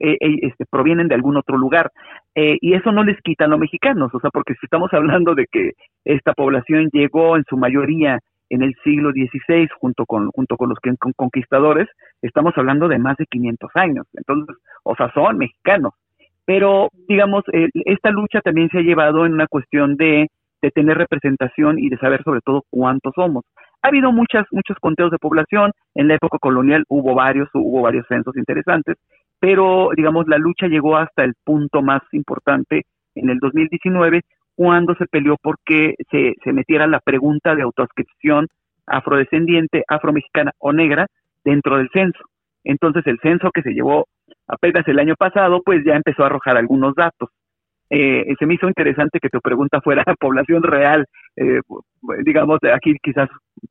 eh, 0.00 0.16
eh, 0.20 0.38
este, 0.42 0.66
provienen 0.66 1.08
de 1.08 1.14
algún 1.14 1.36
otro 1.36 1.56
lugar. 1.56 1.90
Eh, 2.34 2.58
y 2.60 2.74
eso 2.74 2.92
no 2.92 3.04
les 3.04 3.20
quita 3.22 3.44
a 3.44 3.48
los 3.48 3.58
mexicanos, 3.58 4.12
o 4.14 4.20
sea, 4.20 4.30
porque 4.30 4.54
si 4.54 4.66
estamos 4.66 4.92
hablando 4.92 5.34
de 5.34 5.46
que 5.46 5.72
esta 6.04 6.32
población 6.34 6.88
llegó 6.92 7.36
en 7.36 7.44
su 7.48 7.56
mayoría 7.56 8.18
en 8.50 8.62
el 8.62 8.74
siglo 8.84 9.10
XVI 9.12 9.68
junto 9.80 10.04
con, 10.04 10.30
junto 10.30 10.56
con 10.56 10.68
los 10.68 10.78
conquistadores, 11.16 11.88
estamos 12.22 12.52
hablando 12.56 12.88
de 12.88 12.98
más 12.98 13.16
de 13.16 13.26
500 13.26 13.70
años. 13.74 14.06
Entonces, 14.14 14.56
o 14.82 14.94
sea, 14.96 15.10
son 15.12 15.38
mexicanos. 15.38 15.92
Pero, 16.44 16.88
digamos, 17.08 17.42
esta 17.72 18.10
lucha 18.10 18.40
también 18.42 18.68
se 18.68 18.78
ha 18.78 18.82
llevado 18.82 19.24
en 19.24 19.32
una 19.32 19.46
cuestión 19.46 19.96
de, 19.96 20.28
de 20.60 20.70
tener 20.70 20.98
representación 20.98 21.78
y 21.78 21.88
de 21.88 21.96
saber 21.98 22.22
sobre 22.22 22.40
todo 22.40 22.64
cuántos 22.70 23.14
somos. 23.14 23.44
Ha 23.84 23.88
habido 23.88 24.12
muchas, 24.12 24.46
muchos 24.50 24.78
conteos 24.78 25.10
de 25.10 25.18
población, 25.18 25.70
en 25.94 26.08
la 26.08 26.14
época 26.14 26.38
colonial 26.38 26.84
hubo 26.88 27.14
varios, 27.14 27.50
hubo 27.52 27.82
varios 27.82 28.06
censos 28.08 28.34
interesantes, 28.34 28.96
pero 29.44 29.90
digamos 29.94 30.26
la 30.26 30.38
lucha 30.38 30.68
llegó 30.68 30.96
hasta 30.96 31.22
el 31.22 31.34
punto 31.44 31.82
más 31.82 32.00
importante 32.12 32.86
en 33.14 33.28
el 33.28 33.38
2019 33.40 34.22
cuando 34.54 34.94
se 34.94 35.04
peleó 35.04 35.36
porque 35.36 35.96
se, 36.10 36.32
se 36.42 36.52
metiera 36.54 36.86
la 36.86 36.98
pregunta 36.98 37.54
de 37.54 37.60
autoascripción 37.60 38.48
afrodescendiente, 38.86 39.84
afromexicana 39.86 40.52
o 40.56 40.72
negra 40.72 41.08
dentro 41.44 41.76
del 41.76 41.90
censo. 41.92 42.24
Entonces 42.64 43.06
el 43.06 43.18
censo 43.20 43.50
que 43.52 43.60
se 43.60 43.74
llevó 43.74 44.06
apenas 44.48 44.88
el 44.88 44.98
año 44.98 45.14
pasado, 45.14 45.60
pues 45.62 45.84
ya 45.84 45.94
empezó 45.94 46.22
a 46.22 46.26
arrojar 46.26 46.56
algunos 46.56 46.94
datos. 46.94 47.28
Eh, 47.90 48.24
se 48.38 48.46
me 48.46 48.54
hizo 48.54 48.66
interesante 48.66 49.20
que 49.20 49.28
tu 49.28 49.40
pregunta 49.42 49.82
fuera 49.82 50.04
población 50.18 50.62
real. 50.62 51.04
Eh, 51.36 51.60
digamos, 52.24 52.60
aquí 52.74 52.96
quizás 53.02 53.28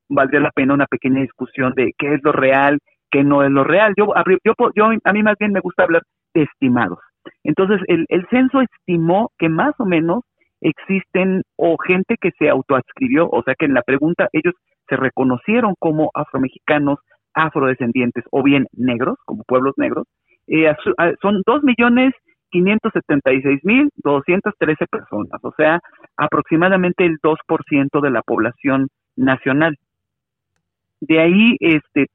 valdría 0.07 0.39
la 0.39 0.51
pena 0.51 0.75
una 0.75 0.85
pequeña 0.85 1.21
discusión 1.21 1.73
de 1.75 1.93
qué 1.97 2.13
es 2.13 2.23
lo 2.23 2.31
real, 2.31 2.77
qué 3.13 3.23
no 3.23 3.43
es 3.43 3.51
lo 3.51 3.63
real. 3.63 3.93
Yo, 3.95 4.07
yo, 4.43 4.53
yo 4.75 4.85
a 5.03 5.13
mí 5.13 5.23
más 5.23 5.37
bien 5.39 5.53
me 5.53 5.59
gusta 5.59 5.83
hablar 5.83 6.01
de 6.33 6.43
estimados. 6.43 6.99
Entonces, 7.43 7.79
el, 7.87 8.05
el 8.09 8.27
censo 8.29 8.59
estimó 8.59 9.31
que 9.37 9.47
más 9.47 9.73
o 9.77 9.85
menos 9.85 10.23
existen 10.61 11.43
o 11.55 11.77
gente 11.77 12.15
que 12.19 12.31
se 12.39 12.49
autoadscribió, 12.49 13.29
o 13.29 13.43
sea 13.43 13.53
que 13.55 13.65
en 13.65 13.73
la 13.73 13.83
pregunta 13.83 14.29
ellos 14.33 14.55
se 14.89 14.97
reconocieron 14.97 15.75
como 15.77 16.09
afromexicanos, 16.13 16.99
afrodescendientes 17.33 18.23
o 18.31 18.43
bien 18.43 18.67
negros, 18.73 19.17
como 19.25 19.43
pueblos 19.43 19.73
negros, 19.77 20.07
eh, 20.47 20.73
son 21.21 21.41
dos 21.45 21.63
millones 21.63 22.13
quinientos 22.49 22.91
setenta 22.93 23.33
y 23.33 23.41
seis 23.41 23.59
mil 23.63 23.89
doscientos 24.03 24.53
trece 24.59 24.85
personas, 24.87 25.39
o 25.43 25.53
sea, 25.57 25.79
aproximadamente 26.17 27.05
el 27.05 27.17
2% 27.19 28.01
de 28.01 28.11
la 28.11 28.21
población 28.21 28.89
nacional. 29.15 29.75
De 31.01 31.19
ahí, 31.19 31.55
este, 31.59 32.07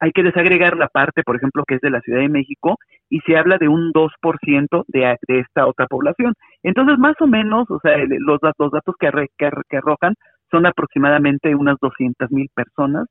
hay 0.00 0.12
que 0.12 0.22
desagregar 0.22 0.76
la 0.76 0.88
parte, 0.88 1.22
por 1.22 1.36
ejemplo, 1.36 1.64
que 1.66 1.76
es 1.76 1.80
de 1.80 1.90
la 1.90 2.00
Ciudad 2.00 2.20
de 2.20 2.28
México, 2.28 2.78
y 3.08 3.20
se 3.20 3.36
habla 3.36 3.58
de 3.58 3.68
un 3.68 3.92
2% 3.92 4.84
de, 4.88 5.16
de 5.28 5.38
esta 5.40 5.66
otra 5.66 5.86
población. 5.86 6.34
Entonces, 6.62 6.98
más 6.98 7.14
o 7.20 7.26
menos, 7.26 7.70
o 7.70 7.78
sea, 7.80 7.96
los, 7.98 8.40
los 8.58 8.70
datos 8.70 8.94
que, 8.98 9.10
que, 9.38 9.76
arrojan 9.76 10.14
son 10.50 10.66
aproximadamente 10.66 11.54
unas 11.54 11.76
200 11.80 12.30
mil 12.30 12.48
personas 12.54 13.06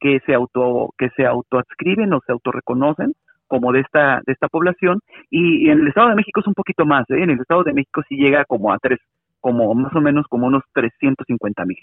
que 0.00 0.20
se 0.26 0.34
auto 0.34 0.90
que 0.98 1.08
se 1.16 1.24
autoadscriben 1.24 2.12
o 2.12 2.20
se 2.26 2.32
autorreconocen 2.32 3.12
como 3.46 3.72
de 3.72 3.80
esta 3.80 4.20
de 4.26 4.32
esta 4.32 4.48
población 4.48 5.00
y, 5.30 5.70
en 5.70 5.80
el 5.80 5.88
Estado 5.88 6.08
de 6.08 6.16
México 6.16 6.40
es 6.40 6.46
un 6.46 6.54
poquito 6.54 6.84
más, 6.84 7.08
¿eh? 7.10 7.22
en 7.22 7.30
el 7.30 7.40
Estado 7.40 7.64
de 7.64 7.72
México 7.72 8.02
sí 8.08 8.16
llega 8.16 8.44
como 8.44 8.72
a 8.72 8.78
tres, 8.78 8.98
como 9.40 9.74
más 9.74 9.94
o 9.94 10.00
menos 10.00 10.26
como 10.28 10.46
unos 10.46 10.62
350 10.74 11.64
mil. 11.64 11.78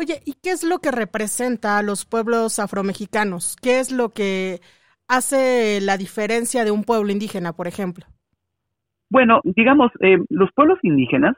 Oye, 0.00 0.20
¿y 0.24 0.34
qué 0.34 0.50
es 0.50 0.62
lo 0.62 0.78
que 0.78 0.92
representa 0.92 1.76
a 1.76 1.82
los 1.82 2.06
pueblos 2.06 2.60
afromexicanos? 2.60 3.56
¿Qué 3.60 3.80
es 3.80 3.90
lo 3.90 4.10
que 4.10 4.60
hace 5.08 5.80
la 5.80 5.96
diferencia 5.96 6.64
de 6.64 6.70
un 6.70 6.84
pueblo 6.84 7.10
indígena, 7.10 7.52
por 7.52 7.66
ejemplo? 7.66 8.06
Bueno, 9.10 9.40
digamos, 9.42 9.90
eh, 9.98 10.18
los 10.28 10.50
pueblos 10.54 10.78
indígenas 10.84 11.34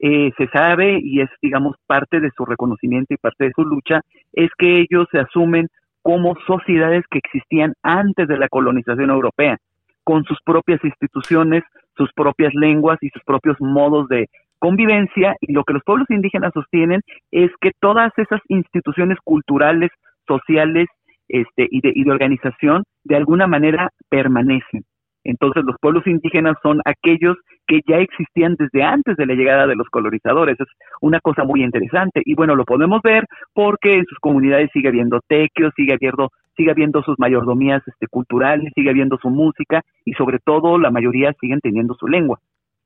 eh, 0.00 0.32
se 0.36 0.48
sabe 0.48 0.98
y 1.00 1.20
es, 1.20 1.30
digamos, 1.40 1.76
parte 1.86 2.18
de 2.18 2.32
su 2.36 2.44
reconocimiento 2.44 3.14
y 3.14 3.16
parte 3.16 3.44
de 3.44 3.52
su 3.54 3.62
lucha, 3.62 4.00
es 4.32 4.50
que 4.58 4.80
ellos 4.80 5.06
se 5.12 5.20
asumen 5.20 5.68
como 6.02 6.34
sociedades 6.48 7.04
que 7.12 7.18
existían 7.18 7.74
antes 7.84 8.26
de 8.26 8.38
la 8.38 8.48
colonización 8.48 9.10
europea, 9.10 9.58
con 10.02 10.24
sus 10.24 10.40
propias 10.44 10.82
instituciones, 10.82 11.62
sus 11.96 12.12
propias 12.14 12.54
lenguas 12.54 12.98
y 13.02 13.10
sus 13.10 13.22
propios 13.22 13.56
modos 13.60 14.08
de, 14.08 14.28
convivencia 14.60 15.34
y 15.40 15.52
lo 15.52 15.64
que 15.64 15.72
los 15.72 15.82
pueblos 15.82 16.08
indígenas 16.10 16.52
sostienen 16.54 17.00
es 17.32 17.50
que 17.60 17.72
todas 17.80 18.12
esas 18.16 18.40
instituciones 18.48 19.18
culturales, 19.24 19.90
sociales 20.28 20.86
este, 21.28 21.66
y, 21.68 21.80
de, 21.80 21.92
y 21.94 22.04
de 22.04 22.10
organización 22.12 22.84
de 23.04 23.16
alguna 23.16 23.48
manera 23.48 23.90
permanecen. 24.08 24.84
Entonces 25.24 25.64
los 25.64 25.76
pueblos 25.80 26.06
indígenas 26.06 26.56
son 26.62 26.80
aquellos 26.84 27.36
que 27.66 27.80
ya 27.86 27.98
existían 27.98 28.56
desde 28.58 28.82
antes 28.82 29.16
de 29.16 29.26
la 29.26 29.34
llegada 29.34 29.66
de 29.66 29.76
los 29.76 29.88
colonizadores. 29.88 30.58
Es 30.58 30.66
una 31.00 31.20
cosa 31.20 31.44
muy 31.44 31.62
interesante. 31.62 32.22
Y 32.24 32.34
bueno, 32.34 32.54
lo 32.54 32.64
podemos 32.64 33.00
ver 33.02 33.26
porque 33.52 33.94
en 33.94 34.06
sus 34.06 34.18
comunidades 34.18 34.70
sigue 34.72 34.88
habiendo 34.88 35.20
tequios, 35.28 35.72
sigue 35.76 35.94
habiendo, 35.94 36.30
sigue 36.56 36.70
habiendo 36.70 37.02
sus 37.02 37.18
mayordomías 37.18 37.82
este, 37.86 38.06
culturales, 38.08 38.72
sigue 38.74 38.90
habiendo 38.90 39.18
su 39.18 39.30
música 39.30 39.82
y 40.04 40.14
sobre 40.14 40.38
todo 40.38 40.78
la 40.78 40.90
mayoría 40.90 41.32
siguen 41.40 41.60
teniendo 41.60 41.94
su 41.94 42.08
lengua. 42.08 42.40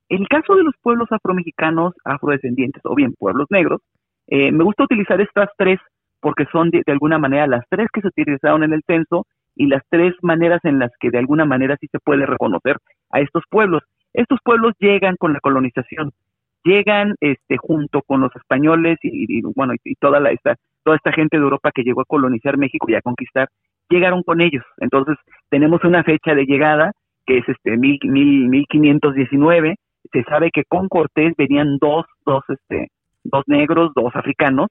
El 0.09 0.29
caso 0.29 0.55
de 0.55 0.65
los 0.65 0.75
pueblos 0.83 1.09
afromexicanos, 1.11 1.95
afrodescendientes 2.05 2.83
o 2.85 2.95
bien 2.95 3.15
pueblos 3.15 3.47
negros, 3.51 3.81
eh, 4.27 4.53
me 4.53 4.65
gusta 4.65 4.85
utilizar 4.85 5.21
estas 5.21 5.49
tres 5.57 5.79
porque 6.21 6.47
son 6.51 6.71
de, 6.71 6.83
alguna 6.87 7.19
manera 7.19 7.47
las 7.47 7.65
tres 7.69 7.89
que 7.93 8.01
se 8.01 8.09
utilizaron 8.09 8.63
en 8.63 8.73
el 8.73 8.83
censo 8.87 9.27
y 9.57 9.67
las 9.67 9.83
tres 9.91 10.15
maneras 10.23 10.61
en 10.65 10.79
las 10.79 10.91
que 10.99 11.11
de 11.11 11.19
alguna 11.19 11.45
manera 11.45 11.77
sí 11.79 11.87
se 11.93 11.99
puede 11.99 12.25
reconocer 12.25 12.79
a 13.11 13.21
estos 13.21 13.45
pueblos. 13.51 13.83
Estos 14.15 14.39
pueblos 14.43 14.73
llegan 14.79 15.17
con 15.17 15.35
la 15.35 15.41
colonización, 15.41 16.13
llegan 16.65 17.15
este 17.21 17.57
junto 17.59 18.01
con 18.03 18.23
los 18.23 18.35
españoles 18.37 18.99
y, 19.03 19.43
bueno 19.55 19.75
y, 19.85 19.95
toda 19.97 20.19
la 20.19 20.31
esta 20.31 20.57
toda 20.83 20.97
esta 20.97 21.13
gente 21.13 21.37
de 21.37 21.43
Europa 21.43 21.71
que 21.75 21.83
llegó 21.83 22.01
a 22.01 22.07
colonizar 22.07 22.57
México 22.57 22.87
y 22.89 22.95
a 22.95 23.03
conquistar 23.03 23.49
llegaron 23.91 24.23
con 24.23 24.41
ellos. 24.41 24.65
Entonces 24.79 25.17
tenemos 25.51 25.85
una 25.85 26.05
fecha 26.05 26.35
de 26.35 26.47
llegada 26.47 26.93
que 27.27 27.39
es 27.39 27.49
este 27.49 27.77
mil, 27.77 27.99
mil, 28.05 28.49
1519. 28.49 29.77
Se 30.13 30.23
sabe 30.25 30.51
que 30.53 30.65
con 30.65 30.89
Cortés 30.89 31.35
venían 31.37 31.79
dos 31.79 32.05
dos 32.25 32.43
este 32.49 32.89
dos 33.25 33.45
negros, 33.47 33.93
dos 33.95 34.15
africanos 34.15 34.69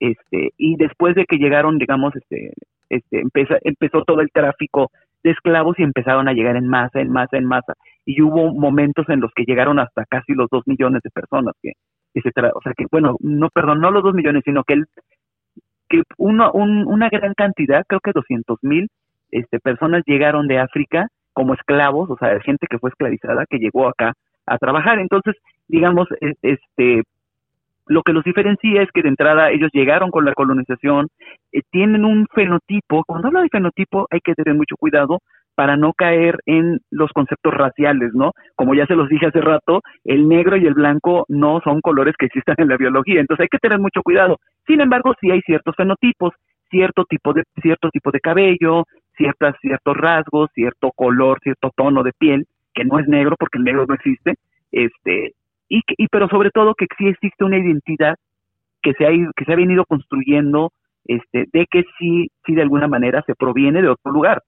este 0.00 0.52
y 0.56 0.76
después 0.76 1.14
de 1.14 1.24
que 1.24 1.36
llegaron 1.36 1.78
digamos 1.78 2.14
este 2.16 2.52
este 2.88 3.20
empezó, 3.20 3.54
empezó 3.62 4.04
todo 4.04 4.20
el 4.20 4.30
tráfico 4.32 4.90
de 5.22 5.30
esclavos 5.30 5.78
y 5.78 5.82
empezaron 5.82 6.28
a 6.28 6.32
llegar 6.32 6.56
en 6.56 6.68
masa 6.68 7.00
en 7.00 7.10
masa 7.10 7.36
en 7.36 7.44
masa. 7.44 7.74
Y 8.04 8.22
hubo 8.22 8.54
momentos 8.54 9.08
en 9.08 9.20
los 9.20 9.32
que 9.34 9.44
llegaron 9.44 9.78
hasta 9.78 10.04
casi 10.06 10.32
los 10.32 10.48
dos 10.50 10.62
millones 10.66 11.02
de 11.02 11.10
personas 11.10 11.54
que, 11.62 11.72
se 12.14 12.30
o 12.54 12.60
sea 12.62 12.72
que 12.76 12.86
bueno 12.90 13.16
no 13.20 13.48
perdón 13.50 13.80
no 13.80 13.90
los 13.90 14.02
dos 14.02 14.14
millones 14.14 14.42
sino 14.44 14.64
que 14.64 14.74
el 14.74 14.86
que 15.88 16.02
uno, 16.18 16.50
una 16.52 17.08
gran 17.08 17.32
cantidad 17.34 17.84
creo 17.86 18.00
que 18.00 18.12
doscientos 18.12 18.58
mil 18.62 18.88
este 19.30 19.58
personas 19.58 20.02
llegaron 20.06 20.46
de 20.48 20.58
África 20.58 21.08
como 21.32 21.54
esclavos 21.54 22.10
o 22.10 22.16
sea 22.16 22.40
gente 22.40 22.66
que 22.68 22.78
fue 22.78 22.90
esclavizada 22.90 23.44
que 23.48 23.58
llegó 23.58 23.88
acá 23.88 24.14
a 24.50 24.58
trabajar 24.58 24.98
entonces 24.98 25.34
digamos 25.68 26.08
este 26.42 27.02
lo 27.88 28.02
que 28.02 28.12
los 28.12 28.22
diferencia 28.22 28.82
es 28.82 28.90
que 28.92 29.02
de 29.02 29.08
entrada 29.08 29.50
ellos 29.50 29.70
llegaron 29.72 30.10
con 30.10 30.24
la 30.24 30.34
colonización, 30.34 31.08
eh, 31.52 31.62
tienen 31.70 32.04
un 32.04 32.26
fenotipo, 32.34 33.02
cuando 33.06 33.28
habla 33.28 33.42
de 33.42 33.48
fenotipo 33.48 34.06
hay 34.10 34.20
que 34.20 34.34
tener 34.34 34.54
mucho 34.54 34.76
cuidado 34.76 35.20
para 35.54 35.76
no 35.76 35.92
caer 35.92 36.38
en 36.46 36.78
los 36.90 37.10
conceptos 37.12 37.52
raciales, 37.52 38.14
¿no? 38.14 38.32
Como 38.54 38.74
ya 38.74 38.86
se 38.86 38.94
los 38.94 39.08
dije 39.08 39.26
hace 39.26 39.40
rato, 39.40 39.80
el 40.04 40.28
negro 40.28 40.56
y 40.56 40.66
el 40.66 40.74
blanco 40.74 41.24
no 41.28 41.60
son 41.64 41.80
colores 41.80 42.14
que 42.16 42.26
existan 42.26 42.54
en 42.58 42.68
la 42.68 42.76
biología, 42.76 43.20
entonces 43.20 43.44
hay 43.44 43.48
que 43.48 43.58
tener 43.58 43.80
mucho 43.80 44.02
cuidado. 44.02 44.36
Sin 44.66 44.80
embargo, 44.80 45.14
sí 45.20 45.30
hay 45.30 45.40
ciertos 45.40 45.74
fenotipos, 45.74 46.32
cierto 46.70 47.04
tipo 47.06 47.32
de 47.32 47.42
cierto 47.60 47.90
tipo 47.90 48.12
de 48.12 48.20
cabello, 48.20 48.84
ciertas 49.16 49.56
ciertos 49.60 49.96
rasgos, 49.96 50.50
cierto 50.54 50.92
color, 50.94 51.40
cierto 51.42 51.72
tono 51.74 52.02
de 52.02 52.12
piel, 52.12 52.46
que 52.74 52.84
no 52.84 52.98
es 52.98 53.08
negro 53.08 53.36
porque 53.38 53.58
el 53.58 53.64
negro 53.64 53.86
no 53.86 53.94
existe, 53.94 54.34
este 54.72 55.34
y, 55.68 55.82
y 55.86 56.08
pero 56.08 56.28
sobre 56.28 56.50
todo 56.50 56.74
que 56.74 56.86
sí 56.96 57.08
existe 57.08 57.44
una 57.44 57.58
identidad 57.58 58.16
que 58.82 58.92
se 58.94 59.06
ha 59.06 59.10
que 59.10 59.44
se 59.44 59.52
ha 59.52 59.56
venido 59.56 59.84
construyendo 59.84 60.72
este 61.04 61.46
de 61.52 61.66
que 61.70 61.84
sí 61.98 62.30
sí 62.46 62.54
de 62.54 62.62
alguna 62.62 62.88
manera 62.88 63.22
se 63.26 63.34
proviene 63.34 63.82
de 63.82 63.88
otro 63.88 64.12
lugar. 64.12 64.42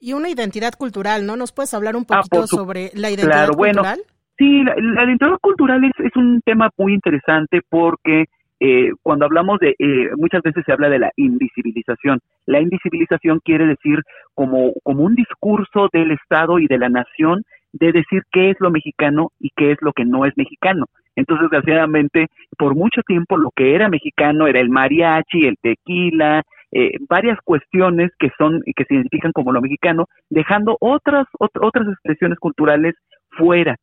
Y 0.00 0.14
una 0.14 0.28
identidad 0.30 0.72
cultural 0.74 1.26
no 1.26 1.36
nos 1.36 1.52
puedes 1.52 1.72
hablar 1.74 1.94
un 1.96 2.04
ah, 2.08 2.22
poquito 2.22 2.46
sobre 2.46 2.90
la 2.94 3.10
identidad 3.10 3.48
cultural 3.48 4.00
sí 4.38 4.62
la, 4.64 5.04
identidad 5.04 5.38
cultural 5.40 5.84
es, 5.84 5.92
es 6.04 6.16
un 6.16 6.40
tema 6.44 6.70
muy 6.76 6.94
interesante 6.94 7.60
porque 7.68 8.26
eh, 8.64 8.92
cuando 9.02 9.24
hablamos 9.24 9.58
de, 9.58 9.74
eh, 9.76 10.10
muchas 10.16 10.40
veces 10.40 10.62
se 10.64 10.72
habla 10.72 10.88
de 10.88 11.00
la 11.00 11.10
invisibilización. 11.16 12.20
La 12.46 12.60
invisibilización 12.60 13.40
quiere 13.44 13.66
decir 13.66 13.98
como, 14.34 14.72
como 14.84 15.02
un 15.02 15.16
discurso 15.16 15.88
del 15.92 16.12
Estado 16.12 16.60
y 16.60 16.68
de 16.68 16.78
la 16.78 16.88
nación 16.88 17.42
de 17.72 17.90
decir 17.90 18.22
qué 18.30 18.50
es 18.50 18.56
lo 18.60 18.70
mexicano 18.70 19.32
y 19.40 19.50
qué 19.56 19.72
es 19.72 19.78
lo 19.80 19.92
que 19.92 20.04
no 20.04 20.26
es 20.26 20.36
mexicano. 20.36 20.86
Entonces, 21.16 21.50
desgraciadamente, 21.50 22.28
por 22.56 22.76
mucho 22.76 23.02
tiempo 23.02 23.36
lo 23.36 23.50
que 23.50 23.74
era 23.74 23.88
mexicano 23.88 24.46
era 24.46 24.60
el 24.60 24.70
mariachi, 24.70 25.44
el 25.44 25.56
tequila, 25.60 26.42
eh, 26.70 26.92
varias 27.08 27.38
cuestiones 27.42 28.12
que 28.16 28.30
son 28.38 28.62
que 28.76 28.84
se 28.84 28.94
identifican 28.94 29.32
como 29.32 29.50
lo 29.50 29.60
mexicano, 29.60 30.06
dejando 30.30 30.76
otras 30.78 31.26
otras 31.38 31.88
expresiones 31.88 32.38
culturales 32.38 32.94
fuera. 33.30 33.74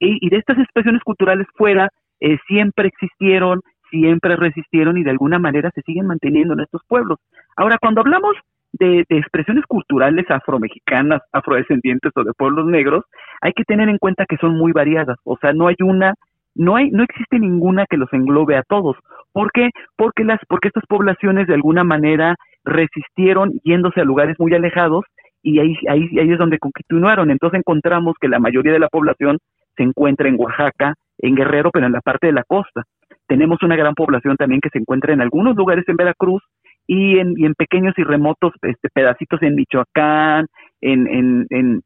Y, 0.00 0.28
de 0.28 0.38
estas 0.38 0.58
expresiones 0.58 1.02
culturales 1.02 1.46
fuera 1.54 1.88
eh, 2.20 2.36
siempre 2.48 2.88
existieron, 2.88 3.60
siempre 3.94 4.34
resistieron 4.36 4.98
y 4.98 5.04
de 5.04 5.10
alguna 5.10 5.38
manera 5.38 5.70
se 5.74 5.82
siguen 5.82 6.06
manteniendo 6.06 6.54
en 6.54 6.60
estos 6.60 6.82
pueblos. 6.88 7.18
Ahora, 7.56 7.78
cuando 7.80 8.00
hablamos 8.00 8.34
de, 8.72 9.04
expresiones 9.08 9.64
culturales 9.66 10.28
afromexicanas, 10.28 11.22
afrodescendientes 11.32 12.10
o 12.16 12.24
de 12.24 12.32
pueblos 12.32 12.66
negros, 12.66 13.04
hay 13.40 13.52
que 13.52 13.64
tener 13.64 13.88
en 13.88 13.98
cuenta 13.98 14.26
que 14.28 14.36
son 14.38 14.56
muy 14.56 14.72
variadas. 14.72 15.16
O 15.24 15.36
sea, 15.40 15.52
no 15.52 15.68
hay 15.68 15.76
una, 15.80 16.14
no 16.56 16.74
hay, 16.76 16.90
no 16.90 17.04
existe 17.04 17.38
ninguna 17.38 17.86
que 17.88 17.96
los 17.96 18.12
englobe 18.12 18.56
a 18.56 18.64
todos. 18.64 18.96
¿Por 19.32 19.52
qué? 19.52 19.70
Porque 19.96 20.24
las, 20.24 20.40
porque 20.48 20.68
estas 20.68 20.86
poblaciones 20.88 21.46
de 21.46 21.54
alguna 21.54 21.84
manera 21.84 22.34
resistieron 22.64 23.52
yéndose 23.62 24.00
a 24.00 24.04
lugares 24.04 24.36
muy 24.40 24.52
alejados 24.54 25.04
y 25.42 25.60
ahí, 25.60 25.76
ahí, 25.88 26.08
ahí 26.18 26.32
es 26.32 26.38
donde 26.38 26.58
continuaron. 26.58 27.30
Entonces 27.30 27.58
encontramos 27.58 28.16
que 28.20 28.28
la 28.28 28.40
mayoría 28.40 28.72
de 28.72 28.80
la 28.80 28.88
población 28.88 29.38
se 29.76 29.84
encuentra 29.84 30.28
en 30.28 30.36
Oaxaca, 30.38 30.94
en 31.18 31.34
Guerrero, 31.34 31.70
pero 31.72 31.86
en 31.86 31.92
la 31.92 32.00
parte 32.00 32.26
de 32.26 32.32
la 32.32 32.44
costa. 32.44 32.84
Tenemos 33.26 33.62
una 33.62 33.76
gran 33.76 33.94
población 33.94 34.36
también 34.36 34.60
que 34.60 34.70
se 34.70 34.78
encuentra 34.78 35.12
en 35.12 35.20
algunos 35.20 35.56
lugares 35.56 35.84
en 35.88 35.96
Veracruz 35.96 36.42
y 36.86 37.18
en, 37.18 37.34
en 37.42 37.54
pequeños 37.54 37.94
y 37.96 38.04
remotos 38.04 38.52
este, 38.62 38.88
pedacitos 38.92 39.42
en 39.42 39.54
Michoacán, 39.54 40.46
en, 40.80 41.06
en, 41.06 41.46
en, 41.50 41.82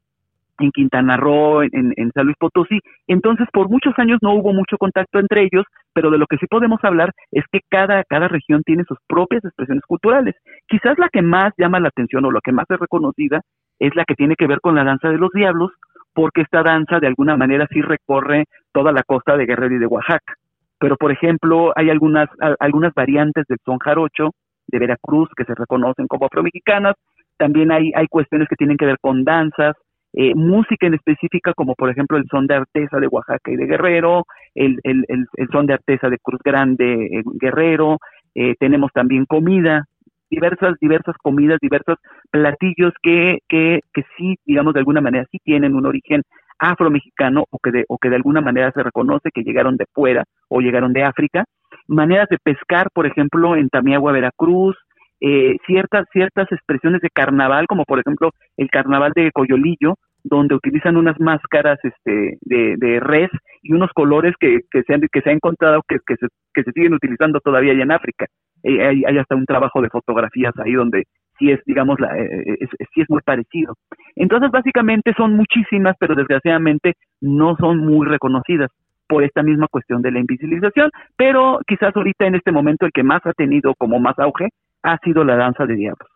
en 0.59 0.71
Quintana 0.71 1.17
Roo, 1.17 1.63
en, 1.63 1.93
en, 1.95 2.11
San 2.11 2.25
Luis 2.25 2.37
Potosí. 2.37 2.79
Entonces, 3.07 3.47
por 3.53 3.69
muchos 3.69 3.93
años 3.97 4.19
no 4.21 4.33
hubo 4.33 4.53
mucho 4.53 4.77
contacto 4.77 5.19
entre 5.19 5.43
ellos, 5.43 5.65
pero 5.93 6.11
de 6.11 6.17
lo 6.17 6.27
que 6.27 6.37
sí 6.37 6.47
podemos 6.47 6.79
hablar 6.83 7.13
es 7.31 7.45
que 7.51 7.61
cada, 7.69 8.03
cada 8.03 8.27
región 8.27 8.63
tiene 8.63 8.83
sus 8.83 8.97
propias 9.07 9.43
expresiones 9.45 9.85
culturales. 9.85 10.35
Quizás 10.67 10.97
la 10.97 11.09
que 11.09 11.21
más 11.21 11.53
llama 11.57 11.79
la 11.79 11.89
atención 11.89 12.25
o 12.25 12.31
la 12.31 12.41
que 12.43 12.51
más 12.51 12.65
es 12.69 12.79
reconocida 12.79 13.41
es 13.79 13.95
la 13.95 14.03
que 14.03 14.15
tiene 14.15 14.35
que 14.35 14.47
ver 14.47 14.59
con 14.59 14.75
la 14.75 14.83
danza 14.83 15.09
de 15.09 15.17
los 15.17 15.31
diablos, 15.31 15.71
porque 16.19 16.41
esta 16.41 16.63
danza 16.63 16.99
de 16.99 17.07
alguna 17.07 17.37
manera 17.37 17.65
sí 17.71 17.81
recorre 17.81 18.43
toda 18.73 18.91
la 18.91 19.03
costa 19.03 19.37
de 19.37 19.45
Guerrero 19.45 19.75
y 19.75 19.79
de 19.79 19.85
Oaxaca. 19.85 20.33
Pero, 20.77 20.97
por 20.97 21.13
ejemplo, 21.13 21.71
hay 21.77 21.89
algunas, 21.89 22.27
algunas 22.59 22.93
variantes 22.93 23.45
del 23.47 23.57
son 23.63 23.77
jarocho, 23.79 24.31
de 24.67 24.79
Veracruz 24.79 25.29
que 25.37 25.45
se 25.45 25.55
reconocen 25.55 26.07
como 26.07 26.25
afromexicanas. 26.25 26.95
También 27.37 27.71
hay, 27.71 27.93
hay 27.95 28.07
cuestiones 28.07 28.49
que 28.49 28.57
tienen 28.57 28.75
que 28.75 28.85
ver 28.85 28.97
con 28.99 29.23
danzas, 29.23 29.77
eh, 30.11 30.35
música 30.35 30.87
en 30.87 30.95
específica, 30.95 31.53
como 31.53 31.73
por 31.75 31.89
ejemplo 31.89 32.17
el 32.17 32.25
son 32.29 32.47
de 32.47 32.55
artesa 32.55 32.99
de 32.99 33.07
Oaxaca 33.07 33.51
y 33.51 33.55
de 33.55 33.67
Guerrero, 33.67 34.25
el, 34.55 34.77
el, 34.83 35.05
el, 35.07 35.47
son 35.53 35.67
de 35.67 35.75
artesa 35.75 36.09
de 36.09 36.17
Cruz 36.17 36.41
Grande, 36.43 37.23
Guerrero, 37.39 37.97
eh, 38.35 38.55
tenemos 38.59 38.91
también 38.91 39.23
comida, 39.25 39.85
diversas, 40.29 40.75
diversas 40.79 41.15
comidas, 41.21 41.59
diversos 41.61 41.97
platillos 42.31 42.93
que, 43.01 43.39
que, 43.47 43.81
que 43.93 44.03
sí, 44.17 44.35
digamos, 44.45 44.73
de 44.73 44.79
alguna 44.79 45.01
manera 45.01 45.25
sí 45.31 45.39
tienen 45.43 45.75
un 45.75 45.85
origen 45.85 46.21
afromexicano 46.59 47.45
o 47.49 47.57
que 47.59 47.71
de, 47.71 47.85
o 47.87 47.97
que 47.97 48.09
de 48.09 48.17
alguna 48.17 48.41
manera 48.41 48.71
se 48.71 48.83
reconoce 48.83 49.31
que 49.33 49.43
llegaron 49.43 49.77
de 49.77 49.85
fuera 49.93 50.25
o 50.49 50.59
llegaron 50.59 50.93
de 50.93 51.03
África 51.03 51.45
maneras 51.89 52.27
de 52.29 52.37
pescar, 52.37 52.87
por 52.93 53.05
ejemplo, 53.05 53.55
en 53.55 53.69
Tamiagua, 53.69 54.11
Veracruz, 54.11 54.77
eh, 55.21 55.57
ciertas, 55.65 56.05
ciertas 56.13 56.49
expresiones 56.51 57.01
de 57.01 57.09
carnaval, 57.09 57.67
como 57.67 57.83
por 57.83 57.99
ejemplo 57.99 58.31
el 58.55 58.69
carnaval 58.69 59.11
de 59.15 59.31
Coyolillo, 59.31 59.95
donde 60.23 60.55
utilizan 60.55 60.97
unas 60.97 61.19
máscaras 61.19 61.79
este, 61.83 62.37
de, 62.41 62.75
de 62.77 62.99
res 62.99 63.29
y 63.61 63.73
unos 63.73 63.91
colores 63.93 64.33
que, 64.39 64.59
que, 64.71 64.83
se, 64.83 64.93
han, 64.93 65.01
que 65.11 65.21
se 65.21 65.29
ha 65.29 65.33
encontrado 65.33 65.81
que, 65.87 65.97
que, 66.05 66.15
se, 66.15 66.27
que 66.53 66.63
se 66.63 66.71
siguen 66.71 66.93
utilizando 66.93 67.39
todavía 67.39 67.73
allá 67.73 67.83
en 67.83 67.91
África. 67.91 68.27
Eh, 68.63 68.85
hay, 68.85 69.03
hay, 69.05 69.17
hasta 69.17 69.35
un 69.35 69.45
trabajo 69.45 69.81
de 69.81 69.89
fotografías 69.89 70.53
ahí 70.59 70.73
donde 70.73 71.03
sí 71.37 71.51
es, 71.51 71.59
digamos, 71.65 71.99
la, 71.99 72.17
eh, 72.17 72.57
es, 72.59 72.69
sí 72.93 73.01
es 73.01 73.09
muy 73.09 73.21
parecido. 73.21 73.75
Entonces, 74.15 74.51
básicamente 74.51 75.13
son 75.15 75.35
muchísimas, 75.35 75.95
pero 75.99 76.15
desgraciadamente 76.15 76.93
no 77.21 77.55
son 77.57 77.77
muy 77.77 78.05
reconocidas 78.07 78.69
por 79.07 79.23
esta 79.23 79.41
misma 79.41 79.67
cuestión 79.67 80.01
de 80.03 80.11
la 80.11 80.19
invisibilización, 80.19 80.91
pero 81.17 81.59
quizás 81.67 81.95
ahorita 81.95 82.27
en 82.27 82.35
este 82.35 82.51
momento 82.51 82.85
el 82.85 82.91
que 82.91 83.03
más 83.03 83.25
ha 83.25 83.33
tenido 83.33 83.73
como 83.75 83.99
más 83.99 84.17
auge 84.19 84.49
ha 84.83 84.99
sido 84.99 85.23
la 85.23 85.35
danza 85.35 85.65
de 85.65 85.75
diablos. 85.75 86.07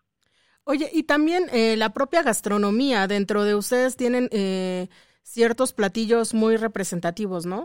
Oye, 0.65 0.85
y 0.93 1.03
también 1.03 1.43
eh, 1.51 1.75
la 1.75 1.89
propia 1.89 2.21
gastronomía, 2.21 3.07
dentro 3.07 3.43
de 3.43 3.55
ustedes 3.55 3.97
tienen 3.97 4.29
eh, 4.31 4.87
ciertos 5.23 5.73
platillos 5.73 6.33
muy 6.33 6.55
representativos, 6.55 7.45
¿no? 7.45 7.63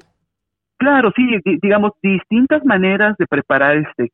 Claro, 0.79 1.13
sí, 1.15 1.23
digamos, 1.61 1.93
distintas 2.03 2.65
maneras 2.65 3.17
de 3.19 3.27
preparar 3.27 3.77
este 3.77 4.11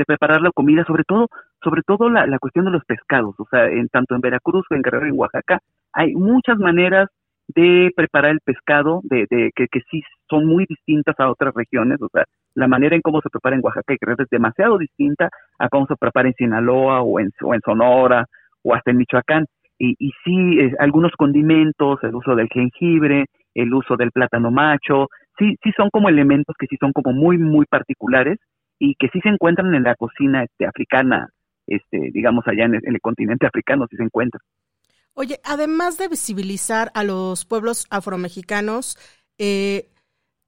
de 0.00 0.06
preparar 0.06 0.40
la 0.40 0.50
comida, 0.50 0.82
sobre 0.86 1.04
todo, 1.04 1.28
sobre 1.62 1.82
todo 1.82 2.08
la, 2.08 2.26
la 2.26 2.38
cuestión 2.38 2.64
de 2.64 2.70
los 2.70 2.84
pescados, 2.86 3.34
o 3.38 3.46
sea, 3.50 3.66
en 3.66 3.88
tanto 3.88 4.14
en 4.14 4.22
Veracruz, 4.22 4.64
en 4.70 4.80
Guerrero, 4.80 5.06
en 5.06 5.18
Oaxaca, 5.18 5.60
hay 5.92 6.14
muchas 6.14 6.56
maneras 6.58 7.10
de 7.48 7.90
preparar 7.94 8.30
el 8.30 8.40
pescado, 8.40 9.00
de, 9.02 9.26
de 9.28 9.50
que, 9.54 9.66
que, 9.68 9.80
sí 9.90 10.02
son 10.30 10.46
muy 10.46 10.64
distintas 10.66 11.18
a 11.18 11.28
otras 11.28 11.52
regiones, 11.54 12.00
o 12.00 12.08
sea, 12.10 12.24
la 12.54 12.66
manera 12.66 12.96
en 12.96 13.02
cómo 13.02 13.20
se 13.20 13.28
prepara 13.28 13.56
en 13.56 13.62
Oaxaca 13.62 13.92
y 13.92 13.96
es 14.00 14.28
demasiado 14.30 14.78
distinta 14.78 15.28
a 15.58 15.68
cómo 15.68 15.86
se 15.86 15.96
prepara 15.96 16.28
en 16.28 16.34
Sinaloa 16.34 17.02
o 17.02 17.20
en, 17.20 17.30
o 17.42 17.54
en 17.54 17.60
Sonora 17.60 18.24
o 18.62 18.74
hasta 18.74 18.90
en 18.90 18.98
Michoacán. 18.98 19.44
Y, 19.78 19.96
y 19.98 20.12
sí, 20.24 20.60
eh, 20.60 20.72
algunos 20.78 21.12
condimentos, 21.12 21.98
el 22.04 22.14
uso 22.14 22.34
del 22.36 22.48
jengibre, 22.48 23.26
el 23.54 23.74
uso 23.74 23.96
del 23.96 24.12
plátano 24.12 24.50
macho, 24.50 25.08
sí, 25.38 25.56
sí 25.62 25.72
son 25.76 25.90
como 25.90 26.08
elementos 26.08 26.54
que 26.58 26.66
sí 26.66 26.76
son 26.78 26.92
como 26.92 27.12
muy, 27.12 27.36
muy 27.36 27.66
particulares 27.66 28.38
y 28.80 28.94
que 28.96 29.08
sí 29.12 29.20
se 29.20 29.28
encuentran 29.28 29.72
en 29.74 29.84
la 29.84 29.94
cocina 29.94 30.42
este, 30.42 30.66
africana, 30.66 31.28
este, 31.66 32.10
digamos 32.12 32.44
allá 32.48 32.64
en 32.64 32.74
el, 32.74 33.00
continente 33.00 33.46
africano, 33.46 33.86
sí 33.88 33.96
se 33.96 34.02
encuentran. 34.02 34.40
Oye, 35.12 35.38
además 35.44 35.98
de 35.98 36.08
visibilizar 36.08 36.90
a 36.94 37.04
los 37.04 37.44
pueblos 37.44 37.86
afromexicanos, 37.90 38.96
eh, 39.38 39.90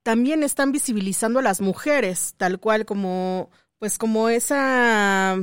también 0.02 0.42
están 0.42 0.72
visibilizando 0.72 1.40
a 1.40 1.42
las 1.42 1.60
mujeres, 1.60 2.34
tal 2.38 2.58
cual 2.58 2.86
como, 2.86 3.50
pues 3.78 3.98
como 3.98 4.30
esa 4.30 5.38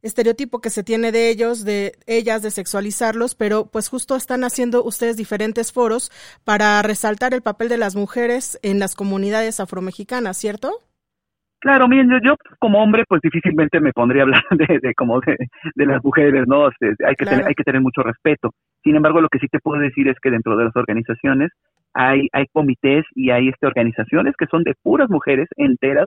estereotipo 0.00 0.60
que 0.60 0.70
se 0.70 0.84
tiene 0.84 1.10
de 1.10 1.30
ellos, 1.30 1.64
de 1.64 1.98
ellas, 2.06 2.42
de 2.42 2.52
sexualizarlos, 2.52 3.34
pero 3.34 3.66
pues 3.66 3.88
justo 3.88 4.14
están 4.14 4.44
haciendo 4.44 4.84
ustedes 4.84 5.16
diferentes 5.16 5.72
foros 5.72 6.12
para 6.44 6.80
resaltar 6.82 7.34
el 7.34 7.42
papel 7.42 7.68
de 7.68 7.78
las 7.78 7.96
mujeres 7.96 8.60
en 8.62 8.78
las 8.78 8.94
comunidades 8.94 9.58
afromexicanas, 9.58 10.36
¿cierto? 10.36 10.87
Claro, 11.60 11.88
miren, 11.88 12.08
yo, 12.22 12.36
como 12.60 12.80
hombre, 12.80 13.04
pues 13.08 13.20
difícilmente 13.20 13.80
me 13.80 13.92
pondría 13.92 14.22
a 14.22 14.24
hablar 14.24 14.44
de, 14.50 14.94
como 14.94 15.20
de, 15.20 15.36
las 15.86 16.02
mujeres, 16.04 16.46
¿no? 16.46 16.68
Este, 16.68 16.94
hay 17.04 17.16
que 17.16 17.24
tener, 17.24 17.46
hay 17.46 17.54
que 17.54 17.64
tener 17.64 17.80
mucho 17.80 18.02
respeto. 18.02 18.50
Sin 18.84 18.94
embargo, 18.94 19.20
lo 19.20 19.28
que 19.28 19.40
sí 19.40 19.48
te 19.48 19.58
puedo 19.58 19.80
decir 19.80 20.06
es 20.08 20.16
que 20.20 20.30
dentro 20.30 20.56
de 20.56 20.66
las 20.66 20.76
organizaciones 20.76 21.50
hay, 21.94 22.28
hay 22.32 22.46
comités 22.52 23.04
y 23.14 23.30
hay 23.30 23.48
este, 23.48 23.66
organizaciones 23.66 24.34
que 24.38 24.46
son 24.46 24.62
de 24.62 24.74
puras 24.82 25.10
mujeres, 25.10 25.48
enteras 25.56 26.06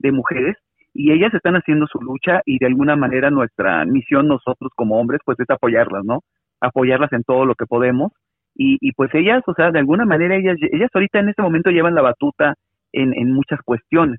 de 0.00 0.10
mujeres, 0.10 0.56
y 0.94 1.12
ellas 1.12 1.32
están 1.32 1.54
haciendo 1.54 1.86
su 1.86 2.00
lucha 2.00 2.40
y 2.44 2.58
de 2.58 2.66
alguna 2.66 2.96
manera 2.96 3.30
nuestra 3.30 3.84
misión 3.84 4.26
nosotros 4.26 4.72
como 4.74 4.98
hombres 4.98 5.20
pues 5.24 5.38
es 5.38 5.48
apoyarlas, 5.48 6.04
¿no? 6.04 6.22
Apoyarlas 6.60 7.12
en 7.12 7.22
todo 7.22 7.44
lo 7.44 7.54
que 7.54 7.66
podemos 7.66 8.12
y, 8.54 8.78
y 8.80 8.92
pues 8.92 9.14
ellas, 9.14 9.42
o 9.46 9.54
sea, 9.54 9.70
de 9.70 9.78
alguna 9.78 10.04
manera 10.04 10.34
ellas, 10.34 10.56
ellas 10.72 10.90
ahorita 10.92 11.20
en 11.20 11.28
este 11.28 11.42
momento 11.42 11.70
llevan 11.70 11.94
la 11.94 12.02
batuta 12.02 12.54
en, 12.92 13.14
en 13.14 13.32
muchas 13.32 13.60
cuestiones, 13.64 14.18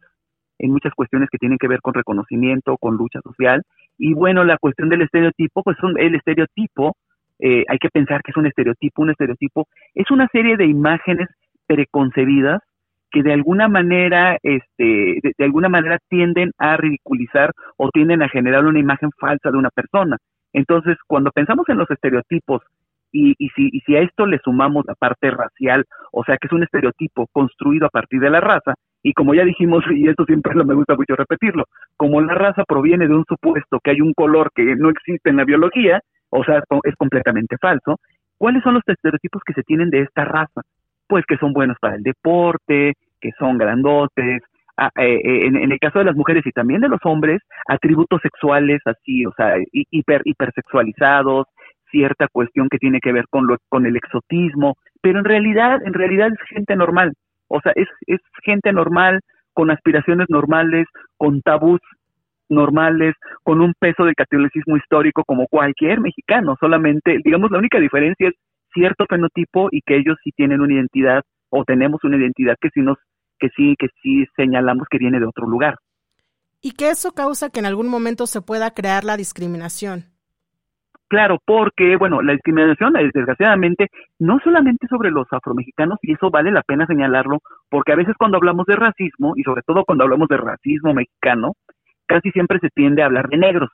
en 0.59 0.71
muchas 0.71 0.93
cuestiones 0.93 1.29
que 1.31 1.37
tienen 1.37 1.57
que 1.57 1.67
ver 1.67 1.81
con 1.81 1.93
reconocimiento, 1.93 2.77
con 2.77 2.95
lucha 2.95 3.19
social 3.21 3.63
y 3.99 4.13
bueno, 4.13 4.45
la 4.45 4.57
cuestión 4.57 4.87
del 4.89 5.01
estereotipo, 5.01 5.61
pues 5.61 5.77
son, 5.79 5.99
el 5.99 6.15
estereotipo, 6.15 6.95
eh, 7.37 7.65
hay 7.67 7.77
que 7.77 7.89
pensar 7.89 8.21
que 8.23 8.31
es 8.31 8.37
un 8.37 8.45
estereotipo, 8.45 9.01
un 9.01 9.11
estereotipo 9.11 9.67
es 9.93 10.09
una 10.09 10.27
serie 10.31 10.55
de 10.57 10.65
imágenes 10.65 11.27
preconcebidas 11.67 12.61
que 13.11 13.23
de 13.23 13.33
alguna 13.33 13.67
manera, 13.67 14.37
este, 14.41 15.19
de, 15.21 15.43
alguna 15.43 15.67
manera 15.67 15.97
tienden 16.09 16.51
a 16.57 16.77
ridiculizar 16.77 17.51
o 17.75 17.89
tienden 17.89 18.21
a 18.21 18.29
generar 18.29 18.65
una 18.65 18.79
imagen 18.79 19.09
falsa 19.19 19.51
de 19.51 19.57
una 19.57 19.69
persona. 19.69 20.17
Entonces, 20.53 20.97
cuando 21.07 21.31
pensamos 21.31 21.67
en 21.69 21.77
los 21.77 21.89
estereotipos 21.89 22.61
y, 23.11 23.35
y, 23.37 23.49
si, 23.49 23.69
y 23.71 23.79
si 23.81 23.95
a 23.95 24.01
esto 24.01 24.25
le 24.25 24.39
sumamos 24.39 24.85
la 24.85 24.95
parte 24.95 25.31
racial, 25.31 25.85
o 26.11 26.23
sea 26.23 26.37
que 26.37 26.47
es 26.47 26.53
un 26.53 26.63
estereotipo 26.63 27.27
construido 27.31 27.87
a 27.87 27.89
partir 27.89 28.19
de 28.19 28.29
la 28.29 28.41
raza, 28.41 28.75
y 29.03 29.13
como 29.13 29.33
ya 29.33 29.45
dijimos, 29.45 29.83
y 29.91 30.07
esto 30.07 30.25
siempre 30.25 30.53
me 30.63 30.73
gusta 30.73 30.95
mucho 30.95 31.15
repetirlo, 31.15 31.65
como 31.97 32.21
la 32.21 32.33
raza 32.33 32.63
proviene 32.67 33.07
de 33.07 33.15
un 33.15 33.25
supuesto 33.27 33.79
que 33.83 33.91
hay 33.91 34.01
un 34.01 34.13
color 34.13 34.51
que 34.53 34.75
no 34.75 34.89
existe 34.89 35.29
en 35.29 35.37
la 35.37 35.45
biología, 35.45 36.01
o 36.29 36.43
sea, 36.43 36.61
es 36.83 36.95
completamente 36.95 37.57
falso, 37.57 37.97
¿cuáles 38.37 38.63
son 38.63 38.75
los 38.75 38.83
estereotipos 38.85 39.41
que 39.45 39.53
se 39.53 39.63
tienen 39.63 39.89
de 39.89 40.01
esta 40.01 40.25
raza? 40.25 40.61
pues 41.09 41.25
que 41.25 41.37
son 41.37 41.51
buenos 41.53 41.75
para 41.81 41.95
el 41.95 42.03
deporte, 42.03 42.93
que 43.19 43.31
son 43.37 43.57
grandotes, 43.57 44.43
eh, 44.95 45.19
eh, 45.23 45.45
en, 45.47 45.71
el 45.71 45.79
caso 45.79 45.99
de 45.99 46.05
las 46.05 46.15
mujeres 46.15 46.45
y 46.45 46.51
también 46.51 46.81
de 46.81 46.87
los 46.87 46.99
hombres, 47.03 47.41
atributos 47.67 48.21
sexuales 48.21 48.79
así, 48.85 49.25
o 49.25 49.33
sea, 49.35 49.55
hiper, 49.71 50.21
hipersexualizados, 50.23 51.47
cierta 51.89 52.27
cuestión 52.31 52.69
que 52.69 52.77
tiene 52.77 52.99
que 52.99 53.11
ver 53.11 53.25
con, 53.29 53.47
lo, 53.47 53.57
con 53.67 53.87
el 53.87 53.97
exotismo, 53.97 54.75
pero 55.01 55.17
en 55.17 55.25
realidad, 55.25 55.79
en 55.83 55.93
realidad 55.93 56.29
es 56.31 56.39
gente 56.47 56.75
normal, 56.75 57.13
o 57.49 57.59
sea, 57.61 57.73
es, 57.75 57.87
es 58.07 58.19
gente 58.43 58.71
normal, 58.71 59.19
con 59.53 59.71
aspiraciones 59.71 60.27
normales, 60.29 60.87
con 61.17 61.41
tabús 61.41 61.81
normales, 62.47 63.15
con 63.43 63.61
un 63.61 63.73
peso 63.77 64.05
de 64.05 64.15
catolicismo 64.15 64.77
histórico 64.77 65.23
como 65.25 65.47
cualquier 65.47 65.99
mexicano, 65.99 66.55
solamente, 66.59 67.19
digamos, 67.23 67.51
la 67.51 67.59
única 67.59 67.79
diferencia 67.79 68.29
es 68.29 68.35
cierto 68.73 69.05
fenotipo 69.09 69.69
y 69.71 69.81
que 69.81 69.97
ellos 69.97 70.17
sí 70.23 70.31
tienen 70.35 70.61
una 70.61 70.75
identidad 70.75 71.23
o 71.49 71.63
tenemos 71.63 72.03
una 72.03 72.17
identidad 72.17 72.55
que 72.59 72.69
sí 72.73 72.81
nos 72.81 72.97
que 73.39 73.49
sí 73.55 73.75
que 73.77 73.87
sí 74.01 74.25
señalamos 74.35 74.87
que 74.89 74.97
viene 74.97 75.19
de 75.19 75.25
otro 75.25 75.47
lugar. 75.47 75.75
Y 76.61 76.71
que 76.71 76.89
eso 76.89 77.13
causa 77.13 77.49
que 77.49 77.59
en 77.59 77.65
algún 77.65 77.87
momento 77.87 78.27
se 78.27 78.41
pueda 78.41 78.73
crear 78.73 79.05
la 79.05 79.15
discriminación. 79.15 80.05
Claro, 81.09 81.39
porque, 81.43 81.97
bueno, 81.97 82.21
la 82.21 82.33
discriminación, 82.33 82.93
desgraciadamente, 82.93 83.87
no 84.19 84.39
solamente 84.43 84.87
sobre 84.87 85.09
los 85.09 85.27
afromexicanos, 85.31 85.97
y 86.03 86.13
eso 86.13 86.29
vale 86.29 86.51
la 86.51 86.61
pena 86.61 86.85
señalarlo, 86.85 87.39
porque 87.69 87.93
a 87.93 87.95
veces 87.95 88.13
cuando 88.17 88.37
hablamos 88.37 88.67
de 88.67 88.75
racismo, 88.75 89.33
y 89.35 89.41
sobre 89.41 89.63
todo 89.63 89.85
cuando 89.85 90.03
hablamos 90.03 90.27
de 90.27 90.37
racismo 90.37 90.93
mexicano, 90.93 91.53
casi 92.05 92.29
siempre 92.31 92.59
se 92.59 92.69
tiende 92.69 93.01
a 93.01 93.07
hablar 93.07 93.27
de 93.27 93.37
negros. 93.37 93.71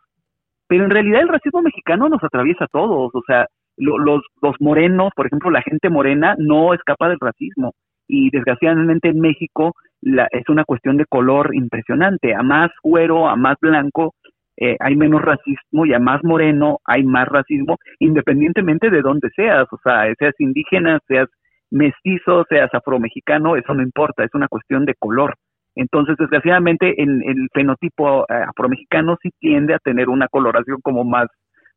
Pero 0.67 0.86
en 0.86 0.91
realidad 0.91 1.21
el 1.21 1.28
racismo 1.28 1.62
mexicano 1.62 2.08
nos 2.08 2.24
atraviesa 2.24 2.65
a 2.65 2.69
todos, 2.69 3.13
o 3.13 3.21
sea, 3.28 3.48
los, 3.76 4.21
los 4.41 4.56
morenos, 4.62 5.12
por 5.13 5.28
ejemplo, 5.28 5.52
la 5.52 5.62
gente 5.62 5.89
morena 5.89 6.36
no 6.38 6.74
escapa 6.74 7.10
del 7.10 7.19
racismo 7.19 7.74
y 8.08 8.30
desgraciadamente 8.30 9.10
en 9.10 9.19
México 9.19 9.74
la, 10.02 10.28
es 10.32 10.48
una 10.50 10.63
cuestión 10.63 10.98
de 10.98 11.06
color 11.06 11.56
impresionante. 11.56 12.34
A 12.34 12.43
más 12.43 12.69
güero, 12.84 13.28
a 13.28 13.36
más 13.36 13.58
blanco, 13.60 14.13
eh, 14.58 14.78
hay 14.80 14.96
menos 14.96 15.22
racismo 15.22 15.86
y 15.86 15.94
a 15.94 16.00
más 16.00 16.24
moreno 16.24 16.80
hay 16.86 17.04
más 17.04 17.28
racismo, 17.28 17.78
independientemente 18.00 18.89
de 18.89 19.02
dónde 19.02 19.30
seas, 19.36 19.65
o 19.72 19.80
sea, 19.84 20.06
seas 20.18 20.34
indígena, 20.39 21.00
seas 21.08 21.28
mestizo, 21.72 22.46
seas 22.48 22.74
afromexicano, 22.74 23.56
eso 23.56 23.74
no 23.74 23.84
importa, 23.84 24.24
es 24.24 24.34
una 24.34 24.48
cuestión 24.48 24.86
de 24.86 24.96
color. 24.98 25.36
Entonces, 25.76 26.15
desgraciadamente, 26.18 27.02
en 27.02 27.22
el 27.24 27.50
fenotipo 27.54 28.24
eh, 28.24 28.44
afromexicano 28.48 29.18
sí 29.22 29.30
tiende 29.39 29.74
a 29.74 29.80
tener 29.80 30.08
una 30.08 30.30
coloración 30.30 30.80
como 30.82 31.04
más, 31.04 31.28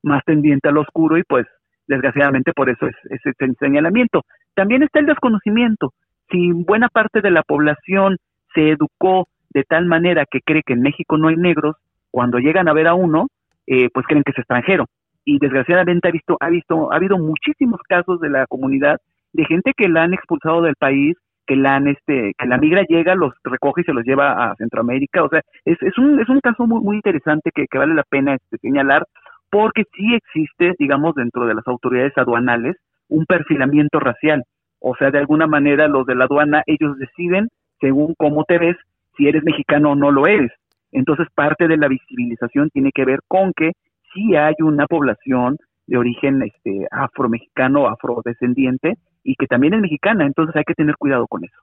más 0.02 0.22
tendiente 0.24 0.68
al 0.68 0.78
oscuro 0.78 1.18
y 1.18 1.24
pues 1.24 1.46
desgraciadamente 1.88 2.52
por 2.52 2.70
eso 2.70 2.86
es, 2.86 2.94
ese 3.10 3.32
señalamiento. 3.58 4.22
También 4.54 4.84
está 4.84 5.00
el 5.00 5.06
desconocimiento. 5.06 5.92
Si 6.30 6.52
buena 6.52 6.88
parte 6.88 7.20
de 7.20 7.30
la 7.30 7.42
población 7.42 8.18
se 8.54 8.70
educó 8.70 9.26
de 9.50 9.64
tal 9.64 9.86
manera 9.86 10.26
que 10.30 10.40
cree 10.42 10.62
que 10.64 10.74
en 10.74 10.82
México 10.82 11.16
no 11.16 11.28
hay 11.28 11.36
negros, 11.36 11.76
cuando 12.10 12.38
llegan 12.38 12.68
a 12.68 12.72
ver 12.72 12.86
a 12.86 12.94
uno, 12.94 13.28
eh, 13.66 13.88
pues 13.92 14.06
creen 14.06 14.22
que 14.24 14.32
es 14.32 14.38
extranjero. 14.38 14.86
Y 15.24 15.38
desgraciadamente 15.38 16.08
ha 16.08 16.10
visto, 16.10 16.36
ha 16.40 16.48
visto, 16.48 16.92
ha 16.92 16.96
habido 16.96 17.18
muchísimos 17.18 17.80
casos 17.88 18.20
de 18.20 18.30
la 18.30 18.46
comunidad 18.46 18.98
de 19.32 19.44
gente 19.44 19.72
que 19.76 19.88
la 19.88 20.04
han 20.04 20.14
expulsado 20.14 20.62
del 20.62 20.74
país, 20.76 21.16
que 21.46 21.56
la 21.56 21.76
han, 21.76 21.88
este, 21.88 22.32
que 22.36 22.46
la 22.46 22.58
migra 22.58 22.84
llega, 22.88 23.14
los 23.14 23.32
recoge 23.44 23.82
y 23.82 23.84
se 23.84 23.92
los 23.92 24.04
lleva 24.04 24.32
a 24.32 24.54
Centroamérica. 24.56 25.22
O 25.22 25.28
sea, 25.28 25.42
es, 25.64 25.76
es 25.82 25.96
un, 25.98 26.20
es 26.20 26.28
un 26.28 26.40
caso 26.40 26.66
muy, 26.66 26.80
muy 26.80 26.96
interesante 26.96 27.50
que, 27.54 27.66
vale 27.78 27.94
la 27.94 28.04
pena 28.04 28.34
este, 28.34 28.58
señalar 28.58 29.06
porque 29.50 29.84
sí 29.96 30.14
existe, 30.14 30.74
digamos, 30.78 31.14
dentro 31.14 31.46
de 31.46 31.54
las 31.54 31.66
autoridades 31.66 32.16
aduanales, 32.16 32.76
un 33.08 33.24
perfilamiento 33.24 33.98
racial. 33.98 34.44
O 34.80 34.94
sea, 34.96 35.10
de 35.10 35.18
alguna 35.18 35.46
manera 35.46 35.88
los 35.88 36.06
de 36.06 36.14
la 36.14 36.24
aduana, 36.24 36.62
ellos 36.66 36.98
deciden, 36.98 37.48
según 37.80 38.14
cómo 38.18 38.44
te 38.44 38.58
ves, 38.58 38.76
si 39.16 39.26
eres 39.26 39.42
mexicano 39.44 39.92
o 39.92 39.96
no 39.96 40.10
lo 40.10 40.26
eres. 40.26 40.52
Entonces, 40.92 41.26
parte 41.34 41.68
de 41.68 41.76
la 41.76 41.88
visibilización 41.88 42.70
tiene 42.70 42.90
que 42.92 43.04
ver 43.04 43.20
con 43.28 43.52
que 43.52 43.72
sí 44.12 44.36
hay 44.36 44.54
una 44.60 44.86
población 44.86 45.58
de 45.86 45.96
origen 45.96 46.42
este, 46.42 46.86
afromexicano, 46.90 47.88
afrodescendiente, 47.88 48.94
y 49.24 49.34
que 49.34 49.46
también 49.46 49.74
es 49.74 49.80
mexicana, 49.80 50.24
entonces 50.24 50.56
hay 50.56 50.64
que 50.64 50.74
tener 50.74 50.96
cuidado 50.96 51.26
con 51.26 51.44
eso. 51.44 51.56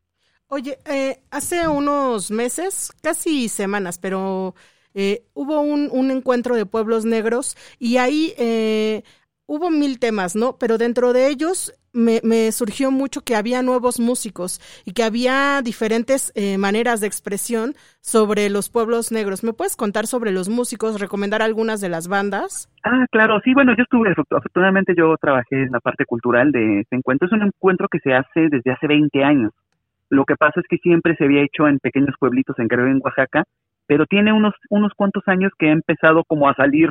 Oye, 0.48 0.78
eh, 0.86 1.18
hace 1.32 1.68
unos 1.68 2.30
meses, 2.30 2.92
casi 3.02 3.50
semanas, 3.50 3.98
pero 3.98 4.54
eh, 4.94 5.24
hubo 5.34 5.62
un, 5.62 5.90
un, 5.92 6.12
encuentro 6.12 6.56
de 6.56 6.68
pueblos 6.68 7.06
negros 7.06 7.58
y 7.80 7.98
ahí 7.98 8.34
eh, 8.38 9.04
hubo 9.48 9.70
mil 9.70 10.00
temas, 10.00 10.36
¿no? 10.36 10.58
Pero 10.60 10.78
dentro 10.78 11.14
de 11.14 11.30
ellos 11.30 11.74
me, 11.94 12.20
me, 12.24 12.52
surgió 12.52 12.92
mucho 12.92 13.22
que 13.22 13.36
había 13.36 13.62
nuevos 13.62 14.00
músicos 14.00 14.60
y 14.86 14.94
que 14.94 15.04
había 15.04 15.62
diferentes 15.64 16.34
eh, 16.36 16.58
maneras 16.58 17.00
de 17.00 17.08
expresión 17.08 17.74
sobre 18.02 18.50
los 18.50 18.70
pueblos 18.70 19.12
negros. 19.12 19.44
¿Me 19.44 19.54
puedes 19.54 19.78
contar 19.78 20.06
sobre 20.08 20.32
los 20.32 20.50
músicos, 20.50 21.00
recomendar 21.00 21.42
algunas 21.42 21.80
de 21.80 21.90
las 21.90 22.08
bandas? 22.08 22.70
Ah, 22.84 23.06
claro, 23.12 23.40
sí, 23.44 23.54
bueno, 23.54 23.74
yo 23.78 23.84
estuve, 23.84 24.12
afortunadamente 24.12 24.94
yo 24.98 25.16
trabajé 25.18 25.64
en 25.64 25.72
la 25.72 25.80
parte 25.80 26.06
cultural 26.06 26.52
de 26.52 26.82
este 26.82 26.98
encuentro. 26.98 27.28
Es 27.28 27.34
un 27.34 27.44
encuentro 27.44 27.88
que 27.88 28.00
se 28.00 28.14
hace 28.14 28.50
desde 28.50 28.72
hace 28.72 28.88
20 28.88 29.24
años. 29.24 29.52
Lo 30.10 30.26
que 30.26 30.36
pasa 30.36 30.60
es 30.60 30.66
que 30.70 30.78
siempre 30.78 31.16
se 31.16 31.24
había 31.24 31.44
hecho 31.44 31.68
en 31.68 31.80
pequeños 31.80 32.16
pueblitos 32.20 32.58
en 32.60 32.68
Guerrero, 32.68 32.92
en 32.92 33.02
Oaxaca, 33.04 33.44
pero 33.88 34.06
tiene 34.06 34.34
unos, 34.34 34.54
unos 34.70 34.92
cuantos 34.96 35.24
años 35.28 35.52
que 35.58 35.70
ha 35.70 35.72
empezado 35.72 36.24
como 36.28 36.50
a 36.50 36.56
salir, 36.56 36.90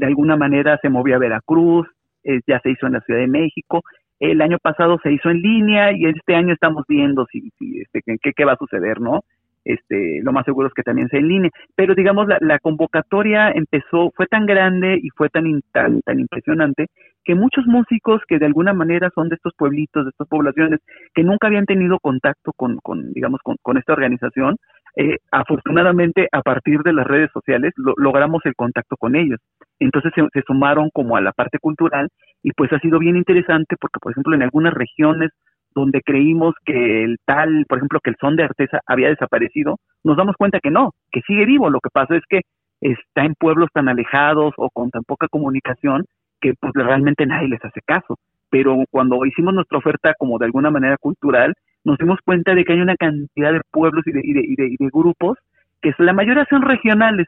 de 0.00 0.06
alguna 0.06 0.36
manera 0.36 0.78
se 0.80 0.88
movió 0.88 1.16
a 1.16 1.18
Veracruz, 1.18 1.86
eh, 2.24 2.40
ya 2.46 2.58
se 2.60 2.70
hizo 2.70 2.86
en 2.86 2.94
la 2.94 3.00
Ciudad 3.02 3.20
de 3.20 3.26
México, 3.26 3.82
el 4.18 4.40
año 4.40 4.58
pasado 4.58 4.98
se 5.02 5.12
hizo 5.12 5.30
en 5.30 5.40
línea 5.40 5.92
y 5.92 6.06
este 6.06 6.34
año 6.34 6.52
estamos 6.52 6.84
viendo 6.88 7.26
si, 7.30 7.50
si 7.58 7.80
este, 7.80 8.02
qué, 8.20 8.32
qué 8.34 8.44
va 8.44 8.52
a 8.52 8.58
suceder, 8.58 9.00
¿no? 9.00 9.20
Este, 9.64 10.20
lo 10.22 10.32
más 10.32 10.44
seguro 10.46 10.68
es 10.68 10.74
que 10.74 10.82
también 10.82 11.08
sea 11.08 11.20
en 11.20 11.28
línea. 11.28 11.50
Pero 11.74 11.94
digamos, 11.94 12.26
la, 12.28 12.38
la 12.40 12.58
convocatoria 12.58 13.50
empezó, 13.50 14.10
fue 14.14 14.26
tan 14.26 14.46
grande 14.46 14.98
y 15.02 15.08
fue 15.10 15.28
tan, 15.28 15.62
tan, 15.72 16.00
tan 16.02 16.20
impresionante 16.20 16.88
que 17.24 17.34
muchos 17.34 17.66
músicos 17.66 18.22
que 18.26 18.38
de 18.38 18.46
alguna 18.46 18.72
manera 18.72 19.10
son 19.14 19.28
de 19.28 19.36
estos 19.36 19.52
pueblitos, 19.56 20.04
de 20.04 20.10
estas 20.10 20.28
poblaciones, 20.28 20.80
que 21.14 21.22
nunca 21.22 21.46
habían 21.46 21.66
tenido 21.66 21.98
contacto 22.00 22.52
con, 22.56 22.78
con 22.78 23.12
digamos, 23.12 23.40
con, 23.42 23.76
esta 23.76 23.92
organización, 23.92 24.56
eh, 24.96 25.18
afortunadamente 25.30 26.28
a 26.32 26.42
partir 26.42 26.80
de 26.80 26.92
las 26.92 27.06
redes 27.06 27.30
sociales 27.32 27.72
logramos 27.76 28.44
el 28.44 28.54
contacto 28.54 28.96
con 28.96 29.16
ellos. 29.16 29.38
Entonces 29.78 30.12
se, 30.14 30.22
se, 30.32 30.42
sumaron 30.46 30.90
como 30.92 31.16
a 31.16 31.20
la 31.20 31.32
parte 31.32 31.58
cultural 31.58 32.08
y 32.42 32.52
pues 32.52 32.72
ha 32.72 32.80
sido 32.80 32.98
bien 32.98 33.16
interesante 33.16 33.76
porque, 33.80 34.00
por 34.00 34.12
ejemplo, 34.12 34.34
en 34.34 34.42
algunas 34.42 34.74
regiones 34.74 35.30
donde 35.74 36.00
creímos 36.02 36.54
que 36.64 37.04
el 37.04 37.18
tal, 37.24 37.64
por 37.68 37.78
ejemplo, 37.78 38.00
que 38.02 38.10
el 38.10 38.16
son 38.20 38.36
de 38.36 38.44
Artesa 38.44 38.80
había 38.86 39.08
desaparecido, 39.08 39.76
nos 40.02 40.16
damos 40.16 40.36
cuenta 40.36 40.58
que 40.60 40.70
no, 40.70 40.92
que 41.12 41.20
sigue 41.26 41.44
vivo. 41.44 41.70
Lo 41.70 41.80
que 41.80 41.90
pasa 41.92 42.16
es 42.16 42.22
que 42.28 42.40
está 42.80 43.24
en 43.24 43.34
pueblos 43.34 43.68
tan 43.72 43.88
alejados 43.88 44.54
o 44.56 44.70
con 44.70 44.90
tan 44.90 45.02
poca 45.04 45.28
comunicación 45.28 46.04
que 46.40 46.54
pues 46.54 46.72
realmente 46.74 47.26
nadie 47.26 47.48
les 47.48 47.64
hace 47.64 47.80
caso. 47.84 48.18
Pero 48.50 48.84
cuando 48.90 49.24
hicimos 49.24 49.54
nuestra 49.54 49.78
oferta 49.78 50.14
como 50.18 50.38
de 50.38 50.46
alguna 50.46 50.70
manera 50.70 50.96
cultural, 50.98 51.54
nos 51.84 51.98
dimos 51.98 52.18
cuenta 52.24 52.54
de 52.54 52.64
que 52.64 52.72
hay 52.72 52.80
una 52.80 52.96
cantidad 52.96 53.52
de 53.52 53.60
pueblos 53.70 54.06
y 54.06 54.12
de, 54.12 54.20
y 54.22 54.32
de, 54.32 54.40
y 54.44 54.76
de, 54.76 54.90
grupos 54.92 55.38
que 55.80 55.92
la 55.98 56.12
mayoría 56.12 56.46
son 56.50 56.62
regionales, 56.62 57.26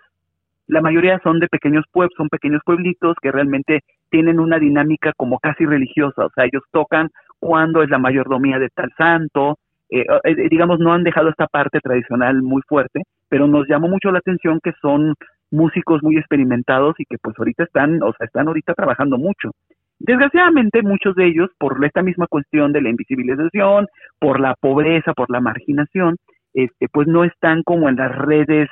la 0.66 0.80
mayoría 0.80 1.18
son 1.22 1.38
de 1.38 1.48
pequeños 1.48 1.84
pueblos, 1.90 2.14
son 2.16 2.28
pequeños 2.28 2.60
pueblitos 2.64 3.16
que 3.22 3.32
realmente 3.32 3.80
tienen 4.10 4.38
una 4.40 4.58
dinámica 4.58 5.12
como 5.16 5.38
casi 5.38 5.64
religiosa, 5.64 6.26
o 6.26 6.30
sea, 6.34 6.44
ellos 6.44 6.62
tocan 6.70 7.08
cuando 7.38 7.82
es 7.82 7.88
la 7.88 7.98
mayordomía 7.98 8.58
de 8.58 8.68
tal 8.68 8.92
santo, 8.96 9.58
eh, 9.90 10.04
eh, 10.24 10.48
digamos, 10.50 10.78
no 10.78 10.92
han 10.92 11.02
dejado 11.02 11.28
esta 11.28 11.46
parte 11.46 11.80
tradicional 11.80 12.42
muy 12.42 12.62
fuerte, 12.68 13.02
pero 13.28 13.46
nos 13.46 13.66
llamó 13.68 13.88
mucho 13.88 14.10
la 14.10 14.18
atención 14.18 14.60
que 14.62 14.72
son 14.80 15.14
músicos 15.52 16.02
muy 16.02 16.16
experimentados 16.16 16.94
y 16.98 17.04
que 17.04 17.18
pues 17.18 17.38
ahorita 17.38 17.64
están, 17.64 18.02
o 18.02 18.12
sea, 18.14 18.26
están 18.26 18.48
ahorita 18.48 18.74
trabajando 18.74 19.18
mucho. 19.18 19.52
Desgraciadamente 19.98 20.82
muchos 20.82 21.14
de 21.14 21.26
ellos, 21.26 21.50
por 21.58 21.84
esta 21.84 22.02
misma 22.02 22.26
cuestión 22.26 22.72
de 22.72 22.80
la 22.80 22.88
invisibilización, 22.88 23.86
por 24.18 24.40
la 24.40 24.54
pobreza, 24.58 25.12
por 25.12 25.30
la 25.30 25.40
marginación, 25.40 26.16
este, 26.54 26.88
pues 26.88 27.06
no 27.06 27.22
están 27.24 27.62
como 27.62 27.88
en 27.88 27.96
las 27.96 28.16
redes, 28.16 28.68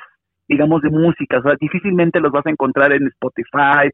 digamos, 0.49 0.81
de 0.81 0.89
música, 0.89 1.39
o 1.39 1.43
sea, 1.43 1.53
difícilmente 1.59 2.19
los 2.19 2.31
vas 2.31 2.45
a 2.45 2.49
encontrar 2.49 2.91
en 2.91 3.07
Spotify, 3.07 3.89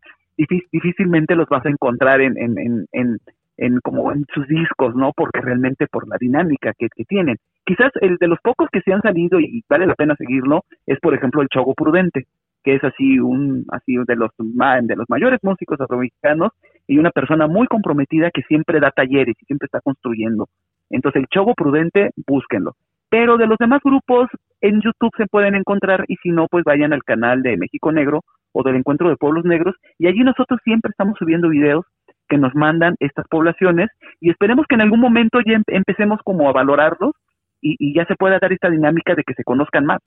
difícilmente 0.71 1.35
los 1.35 1.47
vas 1.47 1.65
a 1.65 1.69
encontrar 1.69 2.21
en, 2.21 2.37
en, 2.37 2.57
en, 2.57 2.85
en, 2.91 3.17
en 3.57 3.79
como 3.81 4.11
en 4.11 4.25
sus 4.33 4.47
discos, 4.47 4.95
¿no? 4.95 5.11
Porque 5.15 5.41
realmente 5.41 5.87
por 5.87 6.07
la 6.07 6.17
dinámica 6.19 6.73
que, 6.77 6.87
que, 6.95 7.05
tienen. 7.05 7.37
Quizás 7.65 7.91
el 8.01 8.17
de 8.17 8.27
los 8.27 8.39
pocos 8.41 8.69
que 8.71 8.81
se 8.81 8.93
han 8.93 9.01
salido 9.01 9.39
y 9.39 9.63
vale 9.69 9.85
la 9.85 9.95
pena 9.95 10.15
seguirlo 10.15 10.63
es, 10.85 10.99
por 10.99 11.13
ejemplo, 11.13 11.41
el 11.41 11.49
Chogo 11.49 11.73
Prudente, 11.73 12.25
que 12.67 12.75
es 12.75 12.83
así 12.83 13.17
un 13.17 13.63
así 13.69 13.95
de 13.95 14.17
los 14.17 14.31
de 14.37 14.95
los 14.97 15.05
mayores 15.07 15.39
músicos 15.41 15.79
afromexicanos 15.79 16.51
y 16.85 16.97
una 16.97 17.11
persona 17.11 17.47
muy 17.47 17.65
comprometida 17.67 18.29
que 18.29 18.41
siempre 18.41 18.81
da 18.81 18.91
talleres 18.91 19.37
y 19.41 19.45
siempre 19.45 19.67
está 19.67 19.79
construyendo. 19.79 20.49
Entonces, 20.89 21.21
el 21.21 21.27
Chogo 21.29 21.53
Prudente, 21.53 22.11
búsquenlo. 22.27 22.73
Pero 23.09 23.37
de 23.37 23.47
los 23.47 23.57
demás 23.57 23.79
grupos, 23.81 24.27
en 24.59 24.81
YouTube 24.81 25.15
se 25.15 25.27
pueden 25.27 25.55
encontrar 25.55 26.03
y 26.09 26.17
si 26.17 26.31
no, 26.31 26.47
pues 26.51 26.65
vayan 26.65 26.91
al 26.91 27.05
canal 27.05 27.41
de 27.41 27.55
México 27.55 27.93
Negro 27.93 28.25
o 28.51 28.63
del 28.63 28.75
Encuentro 28.75 29.07
de 29.07 29.15
Pueblos 29.15 29.45
Negros 29.45 29.75
y 29.97 30.07
allí 30.07 30.19
nosotros 30.25 30.59
siempre 30.65 30.89
estamos 30.89 31.15
subiendo 31.17 31.47
videos 31.47 31.85
que 32.27 32.37
nos 32.37 32.53
mandan 32.53 32.95
estas 32.99 33.29
poblaciones 33.29 33.87
y 34.19 34.29
esperemos 34.29 34.65
que 34.67 34.75
en 34.75 34.81
algún 34.81 34.99
momento 34.99 35.39
ya 35.39 35.61
empecemos 35.67 36.19
como 36.25 36.49
a 36.49 36.51
valorarlos 36.51 37.13
y, 37.61 37.77
y 37.79 37.95
ya 37.95 38.03
se 38.07 38.15
pueda 38.15 38.39
dar 38.39 38.51
esta 38.51 38.69
dinámica 38.69 39.15
de 39.15 39.23
que 39.23 39.35
se 39.35 39.45
conozcan 39.45 39.85
más. 39.85 40.01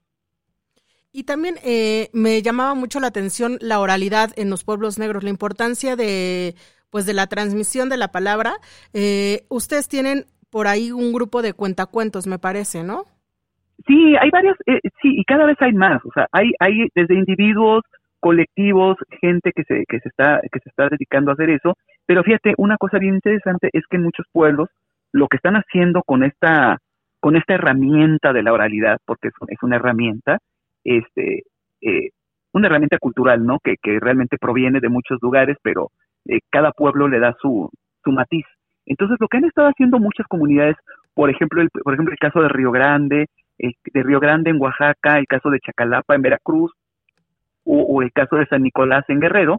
Y 1.12 1.24
también 1.24 1.56
eh, 1.64 2.08
me 2.12 2.40
llamaba 2.40 2.74
mucho 2.74 3.00
la 3.00 3.08
atención 3.08 3.58
la 3.60 3.80
oralidad 3.80 4.30
en 4.36 4.48
los 4.48 4.64
pueblos 4.64 4.98
negros, 4.98 5.24
la 5.24 5.30
importancia 5.30 5.96
de, 5.96 6.54
pues, 6.90 7.04
de 7.04 7.14
la 7.14 7.26
transmisión 7.26 7.88
de 7.88 7.96
la 7.96 8.08
palabra. 8.08 8.54
Eh, 8.92 9.42
ustedes 9.48 9.88
tienen 9.88 10.26
por 10.50 10.68
ahí 10.68 10.92
un 10.92 11.12
grupo 11.12 11.42
de 11.42 11.52
cuentacuentos, 11.52 12.26
me 12.26 12.38
parece, 12.38 12.84
¿no? 12.84 13.04
Sí, 13.86 14.14
hay 14.20 14.30
varios, 14.30 14.56
eh, 14.66 14.80
sí, 15.02 15.14
y 15.18 15.24
cada 15.24 15.46
vez 15.46 15.56
hay 15.60 15.72
más. 15.72 16.04
O 16.04 16.10
sea, 16.14 16.26
hay, 16.30 16.52
hay 16.60 16.88
desde 16.94 17.14
individuos, 17.14 17.82
colectivos, 18.20 18.96
gente 19.20 19.52
que 19.52 19.64
se, 19.64 19.84
que 19.88 19.98
se 19.98 20.10
está, 20.10 20.40
que 20.52 20.60
se 20.60 20.68
está 20.68 20.88
dedicando 20.88 21.30
a 21.30 21.34
hacer 21.34 21.50
eso. 21.50 21.74
Pero 22.06 22.22
fíjate, 22.22 22.54
una 22.56 22.76
cosa 22.76 22.98
bien 22.98 23.14
interesante 23.14 23.70
es 23.72 23.82
que 23.90 23.96
en 23.96 24.04
muchos 24.04 24.26
pueblos 24.30 24.68
lo 25.12 25.26
que 25.26 25.38
están 25.38 25.54
haciendo 25.54 26.02
con 26.04 26.22
esta, 26.22 26.78
con 27.18 27.36
esta 27.36 27.54
herramienta 27.54 28.32
de 28.32 28.42
la 28.44 28.52
oralidad, 28.52 28.98
porque 29.04 29.28
es 29.28 29.62
una 29.62 29.76
herramienta, 29.76 30.38
este, 30.84 31.42
eh, 31.80 32.10
una 32.52 32.68
herramienta 32.68 32.98
cultural, 32.98 33.44
¿no? 33.44 33.58
Que, 33.62 33.76
que 33.82 33.98
realmente 34.00 34.38
proviene 34.38 34.80
de 34.80 34.88
muchos 34.88 35.18
lugares, 35.22 35.56
pero 35.62 35.90
eh, 36.26 36.40
cada 36.50 36.72
pueblo 36.72 37.08
le 37.08 37.20
da 37.20 37.36
su, 37.40 37.70
su 38.04 38.12
matiz. 38.12 38.44
Entonces, 38.86 39.16
lo 39.20 39.28
que 39.28 39.36
han 39.36 39.44
estado 39.44 39.68
haciendo 39.68 39.98
muchas 39.98 40.26
comunidades, 40.26 40.76
por 41.14 41.30
ejemplo, 41.30 41.62
el, 41.62 41.70
por 41.70 41.94
ejemplo, 41.94 42.12
el 42.12 42.18
caso 42.18 42.40
de 42.40 42.48
Río 42.48 42.70
Grande, 42.72 43.28
de 43.58 44.02
Río 44.02 44.20
Grande 44.20 44.50
en 44.50 44.60
Oaxaca, 44.60 45.18
el 45.18 45.26
caso 45.26 45.50
de 45.50 45.60
Chacalapa 45.60 46.14
en 46.14 46.22
Veracruz, 46.22 46.72
o, 47.64 48.02
el 48.02 48.10
caso 48.12 48.36
de 48.36 48.46
San 48.46 48.62
Nicolás 48.62 49.04
en 49.08 49.20
Guerrero, 49.20 49.58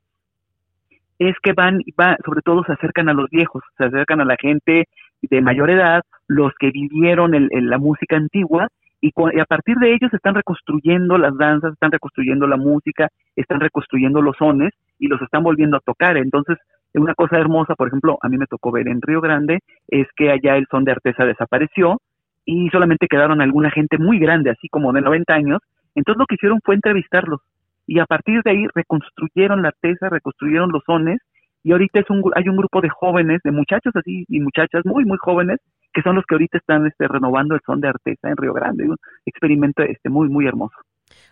es 1.20 1.36
que 1.44 1.54
van, 1.54 1.80
va, 2.00 2.18
sobre 2.26 2.42
todo 2.42 2.64
se 2.64 2.74
acercan 2.74 3.10
a 3.10 3.14
los 3.14 3.30
viejos, 3.30 3.64
se 3.78 3.86
acercan 3.86 4.22
a 4.22 4.26
la 4.26 4.36
gente 4.40 4.86
de 5.22 5.42
mayor 5.42 5.70
edad, 5.70 6.02
los 6.28 6.52
que 6.60 6.72
vivieron 6.72 7.36
el, 7.36 7.50
la 7.52 7.78
música 7.78 8.18
antigua 8.18 8.68
y, 9.02 9.08
y, 9.10 9.40
a 9.40 9.46
partir 9.46 9.76
de 9.78 9.94
ellos 9.94 10.14
están 10.14 10.36
reconstruyendo 10.36 11.18
las 11.18 11.36
danzas, 11.38 11.74
están 11.74 11.92
reconstruyendo 11.92 12.48
la 12.48 12.58
música, 12.58 13.10
están 13.36 13.60
reconstruyendo 13.60 14.22
los 14.22 14.38
sones 14.38 14.74
y 15.00 15.08
los 15.08 15.22
están 15.22 15.44
volviendo 15.44 15.78
a 15.78 15.82
tocar. 15.82 16.18
Entonces, 16.18 16.58
una 16.94 17.16
cosa 17.16 17.38
hermosa, 17.38 17.76
por 17.76 17.88
ejemplo, 17.88 18.18
a 18.22 18.30
mí 18.30 18.38
me 18.38 18.48
tocó 18.48 18.72
ver 18.72 18.88
en 18.88 19.02
Río 19.02 19.22
Grande, 19.22 19.60
es 19.88 20.08
que 20.16 20.32
allá 20.32 20.58
el 20.58 20.68
son 20.70 20.84
de 20.84 20.92
artesa 20.92 21.26
desapareció 21.26 22.00
y 22.46 22.70
solamente 22.70 23.08
quedaron 23.08 23.42
alguna 23.42 23.72
gente 23.72 23.98
muy 23.98 24.20
grande, 24.20 24.52
así 24.52 24.68
como 24.70 24.94
de 24.94 25.02
90 25.02 25.34
años. 25.34 25.60
Entonces 25.96 26.20
lo 26.20 26.26
que 26.26 26.36
hicieron 26.36 26.60
fue 26.64 26.76
entrevistarlos 26.76 27.42
y 27.88 28.00
a 28.00 28.06
partir 28.06 28.42
de 28.44 28.52
ahí 28.52 28.68
reconstruyeron 28.74 29.62
la 29.62 29.70
artesa, 29.70 30.10
reconstruyeron 30.10 30.72
los 30.72 30.84
sones 30.86 31.20
y 31.64 31.72
ahorita 31.72 32.00
es 32.00 32.10
un, 32.10 32.24
hay 32.36 32.48
un 32.48 32.58
grupo 32.58 32.82
de 32.82 32.90
jóvenes, 32.90 33.42
de 33.44 33.52
muchachos 33.52 33.94
así 33.96 34.26
y 34.28 34.40
muchachas 34.40 34.86
muy, 34.86 35.06
muy 35.06 35.18
jóvenes, 35.20 35.60
que 35.94 36.02
son 36.02 36.16
los 36.16 36.26
que 36.26 36.36
ahorita 36.36 36.58
están 36.58 36.86
este, 36.88 37.08
renovando 37.08 37.56
el 37.56 37.62
son 37.66 37.82
de 37.82 37.90
Artesa 37.90 38.30
en 38.30 38.38
Río 38.38 38.54
Grande, 38.54 38.86
un 38.86 38.98
experimento 39.26 39.84
este, 39.84 40.10
muy, 40.10 40.30
muy 40.30 40.48
hermoso. 40.48 40.76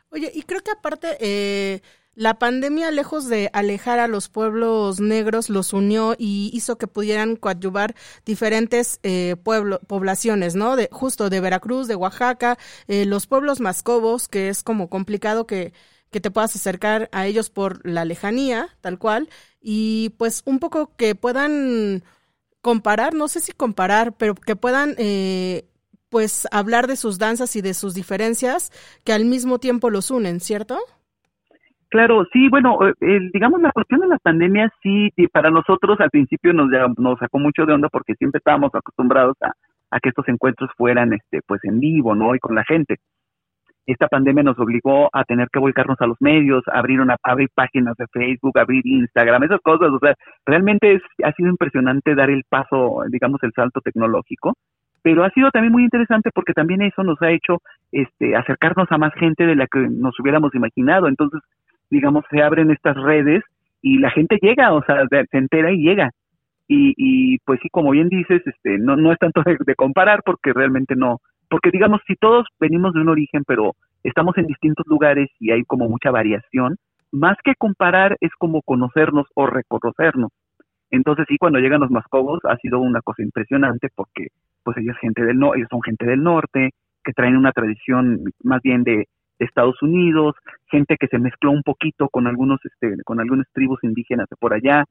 Oye, 0.10 0.32
y 0.34 0.44
creo 0.44 0.62
que 0.62 0.72
aparte, 0.72 1.18
eh, 1.20 1.82
la 2.16 2.40
pandemia, 2.40 2.92
lejos 2.92 3.30
de 3.30 3.50
alejar 3.54 4.00
a 4.00 4.08
los 4.08 4.28
pueblos 4.28 5.00
negros, 5.00 5.50
los 5.50 5.72
unió 5.72 6.16
y 6.18 6.50
hizo 6.54 6.78
que 6.78 6.88
pudieran 6.88 7.36
coadyuvar 7.36 7.96
diferentes 8.26 9.00
eh, 9.04 9.36
poblaciones, 9.44 10.56
¿no? 10.56 10.76
De, 10.76 10.90
justo 10.92 11.30
de 11.30 11.40
Veracruz, 11.40 11.88
de 11.88 11.96
Oaxaca, 11.96 12.58
eh, 12.88 13.06
los 13.06 13.28
pueblos 13.28 13.62
mascobos, 13.62 14.28
que 14.28 14.50
es 14.50 14.64
como 14.64 14.90
complicado 14.90 15.46
que 15.46 15.74
que 16.12 16.22
te 16.22 16.32
puedas 16.32 16.56
acercar 16.56 17.10
a 17.12 17.28
ellos 17.28 17.50
por 17.50 17.86
la 17.88 18.06
lejanía, 18.06 18.70
tal 18.82 18.98
cual, 18.98 19.30
y 19.62 20.10
pues 20.18 20.42
un 20.46 20.60
poco 20.60 20.96
que 20.96 21.16
puedan 21.16 22.04
comparar, 22.62 23.14
no 23.14 23.28
sé 23.28 23.40
si 23.40 23.52
comparar, 23.52 24.14
pero 24.18 24.36
que 24.36 24.56
puedan 24.56 24.96
eh, 24.98 25.64
pues 26.10 26.48
hablar 26.52 26.88
de 26.88 26.96
sus 26.96 27.20
danzas 27.20 27.56
y 27.56 27.62
de 27.62 27.74
sus 27.74 27.94
diferencias 27.94 28.72
que 29.06 29.14
al 29.14 29.26
mismo 29.26 29.60
tiempo 29.60 29.90
los 29.90 30.12
unen, 30.12 30.40
¿cierto? 30.40 30.78
Claro, 31.90 32.24
sí, 32.32 32.50
bueno, 32.50 32.78
eh, 32.88 33.20
digamos 33.34 33.62
la 33.62 33.72
cuestión 33.72 34.02
de 34.02 34.08
las 34.08 34.22
pandemias 34.22 34.72
sí, 34.84 35.10
para 35.32 35.50
nosotros 35.50 36.00
al 36.00 36.12
principio 36.12 36.54
nos, 36.54 36.70
nos 36.98 37.18
sacó 37.18 37.40
mucho 37.40 37.66
de 37.66 37.74
onda 37.74 37.90
porque 37.90 38.14
siempre 38.16 38.38
estábamos 38.38 38.74
acostumbrados 38.76 39.36
a, 39.42 39.54
a 39.90 40.00
que 40.00 40.10
estos 40.10 40.28
encuentros 40.28 40.70
fueran 40.78 41.14
este 41.14 41.42
pues 41.48 41.64
en 41.64 41.80
vivo, 41.80 42.14
¿no? 42.14 42.36
Y 42.36 42.40
con 42.40 42.54
la 42.56 42.64
gente 42.64 42.98
esta 43.92 44.08
pandemia 44.08 44.44
nos 44.44 44.60
obligó 44.60 45.10
a 45.14 45.24
tener 45.24 45.48
que 45.52 45.60
volcarnos 45.60 46.00
a 46.02 46.08
los 46.08 46.18
medios, 46.22 46.64
abrir 46.72 47.02
una 47.02 47.16
abrir 47.24 47.50
páginas 47.54 47.96
de 47.98 48.06
Facebook, 48.08 48.58
abrir 48.58 48.86
Instagram, 48.86 49.44
esas 49.44 49.62
cosas, 49.62 49.90
o 49.90 50.00
sea, 50.00 50.16
realmente 50.46 50.94
es, 50.94 51.02
ha 51.24 51.32
sido 51.34 51.50
impresionante 51.50 52.16
dar 52.16 52.30
el 52.30 52.44
paso, 52.48 53.02
digamos, 53.10 53.42
el 53.44 53.54
salto 53.54 53.82
tecnológico, 53.82 54.54
pero 55.02 55.24
ha 55.24 55.30
sido 55.32 55.50
también 55.52 55.72
muy 55.72 55.84
interesante 55.84 56.30
porque 56.34 56.54
también 56.54 56.82
eso 56.82 57.04
nos 57.04 57.22
ha 57.22 57.32
hecho 57.32 57.62
este 57.92 58.36
acercarnos 58.36 58.92
a 58.92 58.98
más 58.98 59.14
gente 59.14 59.46
de 59.46 59.56
la 59.56 59.68
que 59.68 59.80
nos 59.80 60.20
hubiéramos 60.20 60.54
imaginado, 60.54 61.08
entonces, 61.08 61.42
digamos, 61.90 62.26
se 62.30 62.42
abren 62.44 62.72
estas 62.72 62.96
redes 62.98 63.44
y 63.82 63.98
la 63.98 64.12
gente 64.12 64.38
llega, 64.42 64.74
o 64.74 64.84
sea, 64.84 65.08
se 65.10 65.38
entera 65.38 65.72
y 65.72 65.78
llega. 65.78 66.12
Y, 66.68 66.94
y 66.98 67.40
pues 67.40 67.60
sí, 67.64 67.70
como 67.72 67.90
bien 67.92 68.10
dices, 68.10 68.44
este 68.46 68.78
no, 68.78 68.96
no 68.96 69.12
es 69.12 69.18
tanto 69.18 69.42
de, 69.44 69.58
de 69.66 69.76
comparar 69.76 70.22
porque 70.24 70.54
realmente 70.54 70.96
no, 70.96 71.20
porque 71.50 71.72
digamos, 71.72 72.02
si 72.08 72.16
todos 72.16 72.48
venimos 72.60 72.94
de 72.94 73.02
un 73.02 73.10
origen, 73.10 73.44
pero 73.46 73.76
estamos 74.04 74.38
en 74.38 74.48
distintos 74.48 74.86
lugares 74.88 75.30
y 75.40 75.52
hay 75.52 75.64
como 75.64 75.90
mucha 75.90 76.12
variación, 76.12 76.78
más 77.12 77.38
que 77.44 77.56
comparar 77.56 78.18
es 78.22 78.32
como 78.38 78.62
conocernos 78.62 79.28
o 79.34 79.48
reconocernos. 79.48 80.32
Entonces 80.92 81.26
sí, 81.28 81.38
cuando 81.38 81.60
llegan 81.60 81.82
los 81.82 81.92
mascobos 81.92 82.40
ha 82.46 82.58
sido 82.58 82.80
una 82.80 83.02
cosa 83.02 83.24
impresionante 83.24 83.90
porque 83.96 84.28
pues 84.64 84.78
ellos 84.78 84.98
gente 85.00 85.24
del 85.24 85.40
no, 85.40 85.56
ellos 85.56 85.68
son 85.70 85.82
gente 85.82 86.06
del 86.06 86.24
norte 86.24 86.72
que 87.04 87.14
traen 87.14 87.38
una 87.38 87.52
tradición 87.52 88.24
más 88.44 88.62
bien 88.62 88.84
de, 88.84 89.08
Estados 89.40 89.82
Unidos, 89.82 90.36
gente 90.68 90.98
que 91.00 91.08
se 91.08 91.18
mezcló 91.18 91.52
un 91.52 91.64
poquito 91.64 92.10
con 92.10 92.28
algunos 92.28 92.60
este 92.66 93.02
con 93.06 93.22
algunas 93.22 93.48
tribus 93.54 93.82
indígenas 93.84 94.28
de 94.30 94.36
por 94.36 94.54
allá, 94.54 94.84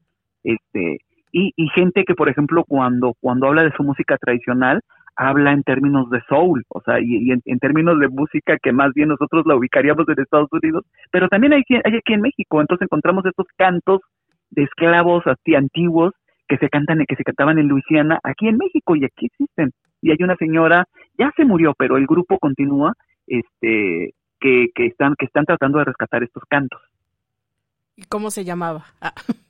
este 0.43 1.01
y, 1.31 1.53
y 1.55 1.69
gente 1.69 2.03
que 2.03 2.15
por 2.15 2.29
ejemplo 2.29 2.63
cuando 2.67 3.13
cuando 3.21 3.47
habla 3.47 3.63
de 3.63 3.71
su 3.73 3.83
música 3.83 4.17
tradicional 4.17 4.81
habla 5.19 5.51
en 5.51 5.63
términos 5.63 6.09
de 6.09 6.21
soul, 6.29 6.63
o 6.69 6.81
sea, 6.81 7.01
y, 7.01 7.31
en, 7.31 7.59
términos 7.59 7.99
de 7.99 8.07
música 8.07 8.57
que 8.57 8.71
más 8.71 8.93
bien 8.93 9.09
nosotros 9.09 9.45
la 9.45 9.57
ubicaríamos 9.57 10.07
en 10.07 10.21
Estados 10.21 10.47
Unidos, 10.49 10.85
pero 11.11 11.27
también 11.27 11.51
hay, 11.51 11.63
hay 11.83 11.97
aquí 11.97 12.13
en 12.13 12.21
México, 12.21 12.61
entonces 12.61 12.85
encontramos 12.85 13.25
estos 13.25 13.45
cantos 13.57 13.99
de 14.51 14.63
esclavos 14.63 15.27
así 15.27 15.55
antiguos 15.55 16.13
que 16.47 16.55
se 16.55 16.69
cantan 16.69 17.03
que 17.05 17.17
se 17.17 17.25
cantaban 17.25 17.59
en 17.59 17.67
Luisiana 17.67 18.17
aquí 18.23 18.47
en 18.47 18.57
México 18.57 18.95
y 18.95 19.03
aquí 19.03 19.25
existen. 19.25 19.71
Y 20.01 20.11
hay 20.11 20.17
una 20.21 20.37
señora 20.37 20.85
ya 21.17 21.31
se 21.35 21.43
murió 21.43 21.73
pero 21.77 21.97
el 21.97 22.07
grupo 22.07 22.39
continúa 22.39 22.93
este 23.27 24.13
que, 24.39 24.69
que 24.73 24.85
están 24.85 25.15
que 25.19 25.25
están 25.25 25.43
tratando 25.43 25.79
de 25.79 25.85
rescatar 25.85 26.23
estos 26.23 26.43
cantos. 26.49 26.81
Y 27.97 28.03
cómo 28.03 28.31
se 28.31 28.45
llamaba 28.45 28.85
ah. 29.01 29.13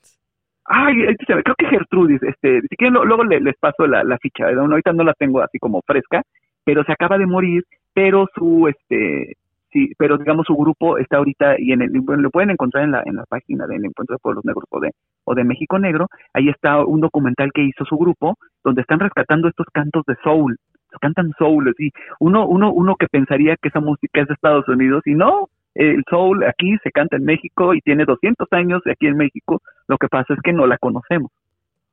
Ay, 0.64 1.16
creo 1.26 1.54
que 1.58 1.66
Gertrudis, 1.66 2.22
este, 2.22 2.60
si 2.62 2.76
quieren 2.76 2.94
luego 2.94 3.24
les, 3.24 3.56
paso 3.58 3.86
la, 3.86 4.18
ficha, 4.18 4.46
ahorita 4.46 4.92
no 4.92 5.04
la 5.04 5.14
tengo 5.14 5.40
así 5.40 5.58
como 5.58 5.82
fresca, 5.82 6.22
pero 6.64 6.84
se 6.84 6.92
acaba 6.92 7.18
de 7.18 7.26
morir, 7.26 7.64
pero 7.92 8.26
su, 8.34 8.68
este, 8.68 9.36
sí, 9.72 9.92
pero 9.98 10.18
digamos 10.18 10.46
su 10.46 10.54
grupo 10.54 10.98
está 10.98 11.16
ahorita 11.16 11.56
y 11.58 11.72
en 11.72 11.82
el, 11.82 11.90
lo 11.92 12.30
pueden 12.30 12.50
encontrar 12.50 12.84
en 12.84 12.92
la, 12.92 13.02
en 13.04 13.16
la 13.16 13.24
página 13.28 13.66
del 13.66 13.84
Encuentro 13.84 14.14
de 14.14 14.20
Pueblos 14.20 14.44
Negros 14.44 14.64
o 14.70 14.80
de, 14.80 14.90
o 15.24 15.34
de 15.34 15.44
México 15.44 15.78
Negro, 15.78 16.06
ahí 16.34 16.48
está 16.48 16.84
un 16.84 17.00
documental 17.00 17.50
que 17.52 17.62
hizo 17.62 17.84
su 17.84 17.96
grupo, 17.96 18.36
donde 18.64 18.82
están 18.82 19.00
rescatando 19.00 19.48
estos 19.48 19.66
cantos 19.72 20.04
de 20.06 20.16
soul, 20.22 20.56
cantan 21.00 21.32
soul, 21.38 21.68
así, 21.68 21.90
uno, 22.18 22.46
uno, 22.46 22.72
uno 22.72 22.96
que 22.96 23.06
pensaría 23.06 23.56
que 23.56 23.68
esa 23.68 23.80
música 23.80 24.20
es 24.20 24.28
de 24.28 24.34
Estados 24.34 24.68
Unidos 24.68 25.02
y 25.06 25.14
no, 25.14 25.48
el 25.74 26.02
soul 26.10 26.42
aquí 26.44 26.76
se 26.82 26.90
canta 26.90 27.16
en 27.16 27.24
México 27.24 27.74
y 27.74 27.80
tiene 27.80 28.04
200 28.04 28.48
años 28.52 28.82
aquí 28.86 29.06
en 29.06 29.16
México, 29.16 29.62
lo 29.90 29.98
que 29.98 30.08
pasa 30.08 30.32
es 30.34 30.40
que 30.42 30.52
no 30.52 30.66
la 30.66 30.78
conocemos. 30.78 31.30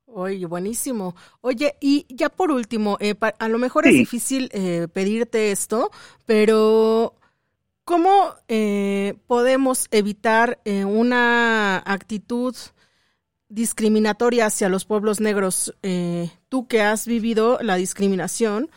Oye, 0.05 0.45
buenísimo. 0.45 1.15
Oye, 1.41 1.75
y 1.81 2.05
ya 2.09 2.29
por 2.29 2.51
último, 2.51 2.97
eh, 2.99 3.15
a 3.39 3.47
lo 3.49 3.57
mejor 3.57 3.87
es 3.87 3.93
difícil 3.93 4.49
eh, 4.53 4.87
pedirte 4.93 5.51
esto, 5.51 5.91
pero 6.25 7.15
¿cómo 7.83 8.33
eh, 8.47 9.15
podemos 9.25 9.87
evitar 9.91 10.59
una 10.65 11.77
actitud 11.79 12.55
discriminatoria 13.49 14.45
hacia 14.45 14.69
los 14.69 14.85
pueblos 14.85 15.19
negros? 15.19 15.75
tú 16.49 16.67
que 16.67 16.81
has 16.81 17.07
vivido 17.07 17.57
la 17.61 17.75
discriminación 17.75 18.69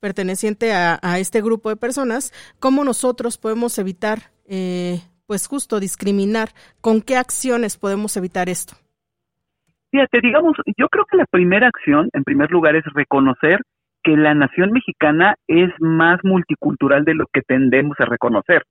perteneciente 0.00 0.74
a, 0.74 0.98
a, 1.00 1.18
este 1.18 1.40
grupo 1.40 1.70
de 1.70 1.76
personas, 1.76 2.32
¿cómo 2.58 2.84
nosotros 2.84 3.38
podemos 3.38 3.78
evitar 3.78 4.34
eh, 4.46 5.00
pues 5.26 5.46
justo 5.46 5.80
discriminar. 5.80 6.48
¿Con 6.80 7.00
qué 7.00 7.16
acciones 7.16 7.76
podemos 7.76 8.16
evitar 8.16 8.48
esto? 8.48 8.74
Fíjate, 9.90 10.20
digamos, 10.22 10.56
yo 10.76 10.88
creo 10.88 11.04
que 11.04 11.16
la 11.16 11.26
primera 11.26 11.68
acción, 11.68 12.08
en 12.12 12.24
primer 12.24 12.50
lugar, 12.50 12.74
es 12.74 12.84
reconocer 12.94 13.60
que 14.02 14.16
la 14.16 14.34
nación 14.34 14.72
mexicana 14.72 15.36
es 15.46 15.70
más 15.78 16.18
multicultural 16.24 17.04
de 17.04 17.14
lo 17.14 17.26
que 17.32 17.42
tendemos 17.42 17.96
a 18.00 18.04
reconocer. 18.04 18.62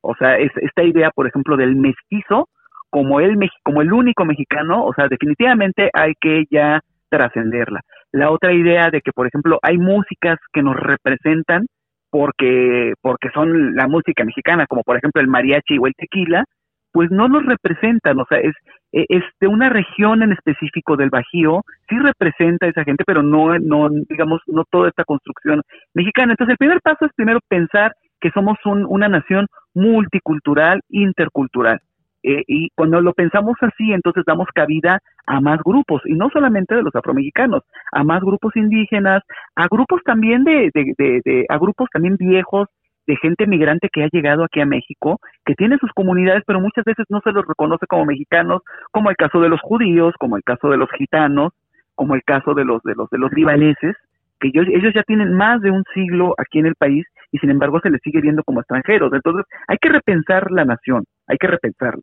O 0.00 0.14
sea, 0.16 0.38
es, 0.38 0.50
esta 0.56 0.82
idea, 0.82 1.10
por 1.10 1.26
ejemplo, 1.26 1.56
del 1.56 1.76
mestizo 1.76 2.48
como 2.90 3.20
el, 3.20 3.38
como 3.62 3.82
el 3.82 3.92
único 3.92 4.24
mexicano, 4.24 4.84
o 4.84 4.92
sea, 4.94 5.06
definitivamente 5.08 5.90
hay 5.92 6.14
que 6.20 6.44
ya 6.50 6.80
trascenderla. 7.08 7.82
La 8.12 8.30
otra 8.30 8.52
idea 8.52 8.90
de 8.90 9.00
que, 9.00 9.12
por 9.12 9.26
ejemplo, 9.26 9.58
hay 9.62 9.78
músicas 9.78 10.38
que 10.52 10.62
nos 10.62 10.76
representan 10.76 11.66
porque, 12.10 12.94
porque 13.00 13.30
son 13.32 13.74
la 13.74 13.88
música 13.88 14.24
mexicana, 14.24 14.66
como 14.66 14.82
por 14.82 14.96
ejemplo 14.96 15.20
el 15.20 15.28
mariachi 15.28 15.78
o 15.78 15.86
el 15.86 15.94
tequila, 15.94 16.44
pues 16.92 17.10
no 17.10 17.28
nos 17.28 17.44
representan, 17.44 18.18
o 18.18 18.26
sea, 18.28 18.38
es, 18.38 18.54
e, 18.92 19.06
es 19.08 19.22
de 19.40 19.46
una 19.46 19.68
región 19.68 20.22
en 20.22 20.32
específico 20.32 20.96
del 20.96 21.10
Bajío, 21.10 21.62
sí 21.88 21.96
representa 21.98 22.66
a 22.66 22.70
esa 22.70 22.84
gente, 22.84 23.04
pero 23.06 23.22
no, 23.22 23.58
no, 23.58 23.88
digamos, 24.08 24.40
no 24.46 24.64
toda 24.70 24.88
esta 24.88 25.04
construcción 25.04 25.62
mexicana. 25.94 26.32
Entonces, 26.32 26.52
el 26.52 26.58
primer 26.58 26.80
paso 26.80 27.06
es 27.06 27.12
primero 27.14 27.38
pensar 27.48 27.94
que 28.20 28.30
somos 28.32 28.58
un, 28.64 28.84
una 28.88 29.08
nación 29.08 29.46
multicultural, 29.74 30.80
intercultural. 30.88 31.80
Eh, 32.22 32.44
y 32.46 32.68
cuando 32.74 33.00
lo 33.00 33.12
pensamos 33.14 33.56
así, 33.60 33.92
entonces 33.92 34.24
damos 34.26 34.48
cabida 34.54 35.00
a 35.26 35.40
más 35.40 35.60
grupos, 35.64 36.02
y 36.04 36.14
no 36.14 36.28
solamente 36.30 36.74
de 36.74 36.82
los 36.82 36.94
afromexicanos, 36.94 37.62
a 37.92 38.04
más 38.04 38.20
grupos 38.20 38.54
indígenas, 38.56 39.22
a 39.54 39.68
grupos 39.68 40.02
también 40.04 40.44
de, 40.44 40.70
de, 40.74 41.22
de, 41.24 41.46
a 41.48 41.58
grupos 41.58 41.88
también 41.92 42.16
viejos, 42.16 42.68
de 43.06 43.16
gente 43.16 43.46
migrante 43.46 43.88
que 43.92 44.04
ha 44.04 44.08
llegado 44.12 44.44
aquí 44.44 44.60
a 44.60 44.66
México, 44.66 45.18
que 45.44 45.54
tiene 45.54 45.78
sus 45.78 45.90
comunidades, 45.92 46.44
pero 46.46 46.60
muchas 46.60 46.84
veces 46.84 47.06
no 47.08 47.20
se 47.24 47.32
los 47.32 47.46
reconoce 47.46 47.86
como 47.86 48.04
mexicanos, 48.04 48.62
como 48.92 49.10
el 49.10 49.16
caso 49.16 49.40
de 49.40 49.48
los 49.48 49.60
judíos, 49.60 50.14
como 50.18 50.36
el 50.36 50.44
caso 50.44 50.68
de 50.68 50.76
los 50.76 50.88
gitanos, 50.92 51.52
como 51.94 52.14
el 52.14 52.22
caso 52.22 52.54
de 52.54 52.64
los 52.64 52.82
de 52.82 52.94
los 52.94 53.10
de 53.10 53.18
los 53.18 53.32
libaneses, 53.32 53.96
que 54.38 54.48
ellos, 54.48 54.66
ellos 54.68 54.92
ya 54.94 55.02
tienen 55.02 55.34
más 55.34 55.60
de 55.60 55.70
un 55.70 55.84
siglo 55.92 56.34
aquí 56.38 56.58
en 56.58 56.66
el 56.66 56.74
país 56.74 57.04
y 57.32 57.38
sin 57.38 57.50
embargo 57.50 57.80
se 57.80 57.90
les 57.90 58.00
sigue 58.02 58.20
viendo 58.20 58.42
como 58.42 58.60
extranjeros. 58.60 59.12
Entonces 59.12 59.44
hay 59.68 59.76
que 59.78 59.90
repensar 59.90 60.50
la 60.50 60.64
nación, 60.64 61.04
hay 61.30 61.38
que 61.38 61.46
repensarla. 61.46 62.02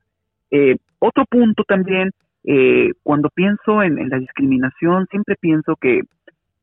Eh, 0.52 0.78
otro 1.00 1.26
punto 1.26 1.64
también, 1.64 2.12
eh, 2.46 2.92
cuando 3.04 3.30
pienso 3.30 3.84
en, 3.84 4.10
la 4.10 4.18
discriminación, 4.18 5.06
siempre 5.12 5.36
pienso 5.40 5.76
que, 5.76 6.02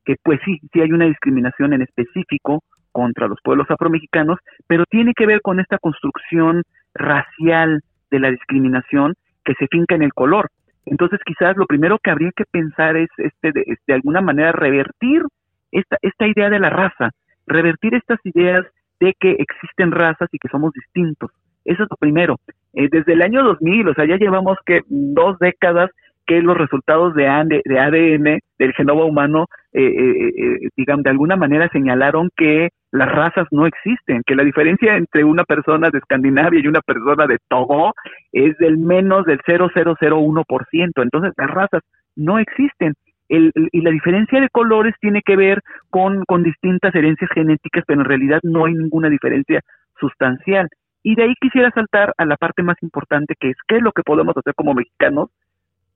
que 0.05 0.16
pues 0.22 0.40
sí, 0.44 0.59
sí 0.72 0.81
hay 0.81 0.92
una 0.92 1.07
discriminación 1.07 1.74
en 1.74 1.83
específico 1.83 2.64
contra 2.90 3.29
los 3.29 3.38
pueblos 3.42 3.70
afromexicanos, 3.70 4.38
pero 4.66 4.85
tiene 4.87 5.12
que 5.14 5.27
ver 5.27 5.42
con 5.42 5.61
esta 5.61 5.79
construcción 5.79 6.62
racial 6.94 7.83
de 8.11 8.20
la 8.20 8.31
discriminación 8.31 9.14
que 9.44 9.55
se 9.55 9.66
finca 9.66 9.94
en 9.94 10.03
el 10.03 10.14
color. 10.14 10.48
Entonces 10.87 11.20
quizás 11.24 11.57
lo 11.57 11.66
primero 11.66 11.98
que 11.98 12.11
habría 12.11 12.31
que 12.35 12.44
pensar 12.50 12.96
es 12.96 13.09
este 13.18 13.53
de, 13.53 13.79
de 13.87 13.94
alguna 13.94 14.20
manera 14.20 14.53
revertir 14.53 15.22
esta, 15.70 15.98
esta 16.03 16.27
idea 16.27 16.48
de 16.48 16.61
la 16.61 16.70
raza, 16.70 17.11
revertir 17.46 17.94
estas 17.94 18.20
ideas 18.24 18.64
de 19.00 19.14
que 19.18 19.33
existen 19.33 19.90
razas 19.90 20.29
y 20.33 20.38
que 20.38 20.48
somos 20.48 20.72
distintos. 20.72 21.31
Eso 21.64 21.83
es 21.85 21.88
lo 21.90 21.96
primero. 21.96 22.37
Eh, 22.72 22.88
desde 22.90 23.12
el 23.12 23.22
año 23.22 23.42
2000, 23.42 23.88
o 23.88 23.94
sea, 23.94 24.07
ya 24.07 24.16
llevamos 24.16 24.59
que 24.66 24.83
dos 24.88 25.38
décadas 25.38 25.90
que 26.27 26.40
los 26.40 26.57
resultados 26.57 27.14
de, 27.14 27.29
ADN 27.29 28.40
del 28.59 28.72
genoma 28.74 29.05
humano, 29.05 29.46
eh, 29.72 29.83
eh, 29.83 30.29
eh, 30.37 30.68
digamos, 30.77 31.05
de 31.05 31.11
alguna 31.11 31.37
manera 31.37 31.68
señalaron 31.70 32.31
que 32.37 32.70
las 32.90 33.11
razas 33.11 33.46
no 33.50 33.66
existen, 33.66 34.22
que 34.24 34.37
la 34.37 34.44
diferencia 34.44 34.96
entre 34.96 35.24
una 35.24 35.44
persona 35.44 35.90
de 35.90 35.98
Escandinavia 35.98 36.61
y 36.62 36.68
una 36.68 36.81
persona 36.81 37.27
de 37.27 37.38
Togo 37.48 37.92
es 38.33 38.57
del 38.59 38.79
menos 38.79 39.27
del 39.27 39.40
0,001%. 39.40 41.03
Entonces, 41.03 41.33
las 41.37 41.50
razas 41.50 41.83
no 42.16 42.38
existen. 42.38 42.94
El, 43.29 43.53
y 43.72 43.81
la 43.81 43.90
diferencia 43.90 44.40
de 44.40 44.50
colores 44.50 44.94
tiene 45.00 45.22
que 45.22 45.35
ver 45.35 45.61
con, 45.90 46.24
con 46.24 46.42
distintas 46.42 46.94
herencias 46.94 47.31
genéticas, 47.35 47.83
pero 47.87 48.03
en 48.03 48.07
realidad 48.07 48.38
no 48.42 48.66
hay 48.66 48.74
ninguna 48.74 49.09
diferencia 49.09 49.61
sustancial. 49.98 50.68
Y 51.04 51.14
de 51.14 51.24
ahí 51.24 51.34
quisiera 51.38 51.70
saltar 51.70 52.14
a 52.16 52.24
la 52.24 52.36
parte 52.36 52.62
más 52.62 52.82
importante, 52.82 53.34
que 53.38 53.50
es 53.50 53.56
qué 53.68 53.76
es 53.76 53.82
lo 53.82 53.92
que 53.92 54.02
podemos 54.02 54.34
hacer 54.36 54.54
como 54.54 54.72
mexicanos, 54.72 55.28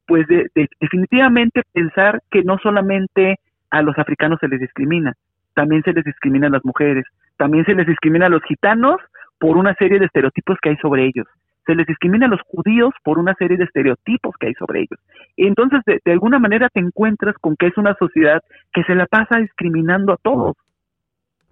pues 0.07 0.27
de, 0.29 0.51
definitivamente 0.81 1.63
pensar 1.73 2.23
que 2.31 2.43
no 2.45 2.59
solamente 2.59 3.41
a 3.71 3.83
los 3.83 3.99
africanos 3.99 4.39
se 4.39 4.49
les 4.49 4.61
discrimina, 4.61 5.15
también 5.55 5.83
se 5.83 5.95
les 5.95 6.05
discrimina 6.05 6.49
a 6.49 6.51
las 6.51 6.65
mujeres, 6.65 7.07
también 7.39 7.65
se 7.65 7.75
les 7.75 7.87
discrimina 7.87 8.27
a 8.27 8.29
los 8.29 8.43
gitanos 8.45 9.01
por 9.39 9.57
una 9.57 9.75
serie 9.75 9.99
de 9.99 10.07
estereotipos 10.07 10.59
que 10.61 10.71
hay 10.71 10.77
sobre 10.77 11.07
ellos, 11.07 11.27
se 11.65 11.75
les 11.75 11.87
discrimina 11.87 12.27
a 12.27 12.31
los 12.31 12.43
judíos 12.43 12.93
por 13.03 13.19
una 13.19 13.35
serie 13.35 13.57
de 13.57 13.65
estereotipos 13.65 14.37
que 14.39 14.49
hay 14.49 14.55
sobre 14.55 14.81
ellos. 14.81 15.01
Y 15.37 15.47
entonces, 15.47 15.81
de, 15.87 16.01
de 16.05 16.13
alguna 16.13 16.39
manera 16.39 16.69
te 16.69 16.81
encuentras 16.81 17.35
con 17.39 17.57
que 17.57 17.69
es 17.69 17.79
una 17.79 17.95
sociedad 17.95 18.43
que 18.75 18.85
se 18.85 18.95
la 18.95 19.07
pasa 19.07 19.39
discriminando 19.39 20.13
a 20.13 20.19
todos. 20.19 20.55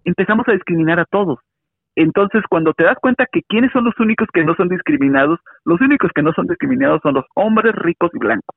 Empezamos 0.05 0.47
a 0.49 0.53
discriminar 0.53 1.01
a 1.01 1.07
todos. 1.07 1.39
Entonces, 1.97 2.43
cuando 2.51 2.75
te 2.75 2.85
das 2.85 2.99
cuenta 3.01 3.25
que 3.31 3.41
quiénes 3.49 3.73
son 3.73 3.85
los 3.85 3.99
únicos 3.99 4.29
que 4.33 4.45
no 4.45 4.55
son 4.55 4.69
discriminados, 4.69 5.41
los 5.65 5.81
únicos 5.81 6.11
que 6.15 6.23
no 6.23 6.33
son 6.35 6.47
discriminados 6.47 7.01
son 7.03 7.15
los 7.15 7.25
hombres 7.35 7.75
ricos 7.75 8.11
y 8.13 8.19
blancos, 8.19 8.55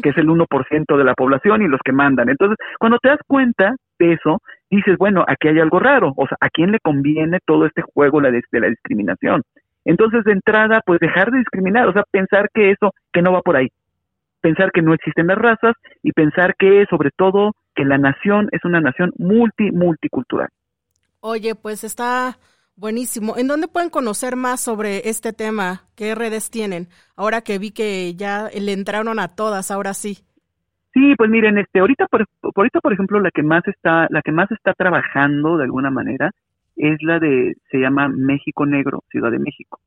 que 0.00 0.10
es 0.10 0.16
el 0.16 0.28
1% 0.28 0.96
de 0.96 1.04
la 1.04 1.14
población 1.14 1.62
y 1.62 1.68
los 1.68 1.80
que 1.84 1.90
mandan. 1.90 2.28
Entonces, 2.28 2.56
cuando 2.78 2.98
te 2.98 3.08
das 3.08 3.18
cuenta 3.26 3.74
de 3.98 4.12
eso, 4.12 4.40
dices, 4.70 4.96
bueno, 4.96 5.24
aquí 5.26 5.48
hay 5.48 5.58
algo 5.58 5.80
raro, 5.80 6.12
o 6.16 6.26
sea, 6.28 6.36
¿a 6.40 6.48
quién 6.48 6.70
le 6.70 6.78
conviene 6.78 7.40
todo 7.44 7.66
este 7.66 7.82
juego 7.82 8.20
de, 8.20 8.40
la 8.52 8.68
discriminación? 8.68 9.42
Entonces, 9.84 10.22
de 10.22 10.32
entrada, 10.32 10.82
pues 10.86 11.00
dejar 11.00 11.32
de 11.32 11.38
discriminar, 11.38 11.88
o 11.88 11.92
sea, 11.92 12.04
pensar 12.12 12.48
que 12.54 12.70
eso, 12.70 12.92
que 13.12 13.22
no 13.22 13.32
va 13.32 13.42
por 13.42 13.56
ahí, 13.56 13.70
pensar 14.40 14.70
que 14.70 14.82
no 14.82 14.94
existen 14.94 15.26
las 15.26 15.38
razas 15.38 15.74
y 16.04 16.12
pensar 16.12 16.54
que, 16.56 16.86
sobre 16.90 17.10
todo, 17.10 17.54
que 17.74 17.84
la 17.84 17.98
nación 17.98 18.48
es 18.52 18.64
una 18.64 18.80
nación 18.80 19.12
multi, 19.18 19.72
multicultural. 19.72 20.48
Oye, 21.28 21.56
pues 21.56 21.82
está 21.82 22.38
buenísimo. 22.76 23.36
¿En 23.36 23.48
dónde 23.48 23.66
pueden 23.66 23.90
conocer 23.90 24.36
más 24.36 24.60
sobre 24.60 25.08
este 25.08 25.32
tema? 25.32 25.82
¿Qué 25.96 26.14
redes 26.14 26.52
tienen? 26.52 26.86
Ahora 27.16 27.40
que 27.40 27.58
vi 27.58 27.72
que 27.72 28.14
ya 28.14 28.48
le 28.56 28.72
entraron 28.72 29.18
a 29.18 29.34
todas, 29.34 29.72
ahora 29.72 29.92
sí. 29.92 30.18
Sí, 30.94 31.16
pues 31.16 31.28
miren, 31.28 31.58
este, 31.58 31.80
ahorita 31.80 32.06
por, 32.06 32.24
ahorita 32.54 32.78
por 32.80 32.92
ejemplo 32.92 33.18
la 33.18 33.32
que 33.32 33.42
más 33.42 33.66
está, 33.66 34.06
la 34.08 34.22
que 34.22 34.30
más 34.30 34.52
está 34.52 34.72
trabajando 34.74 35.56
de 35.56 35.64
alguna 35.64 35.90
manera 35.90 36.30
es 36.76 36.96
la 37.02 37.18
de, 37.18 37.56
se 37.72 37.78
llama 37.78 38.06
México 38.06 38.64
Negro, 38.64 39.02
Ciudad 39.10 39.32
de 39.32 39.40
México. 39.40 39.80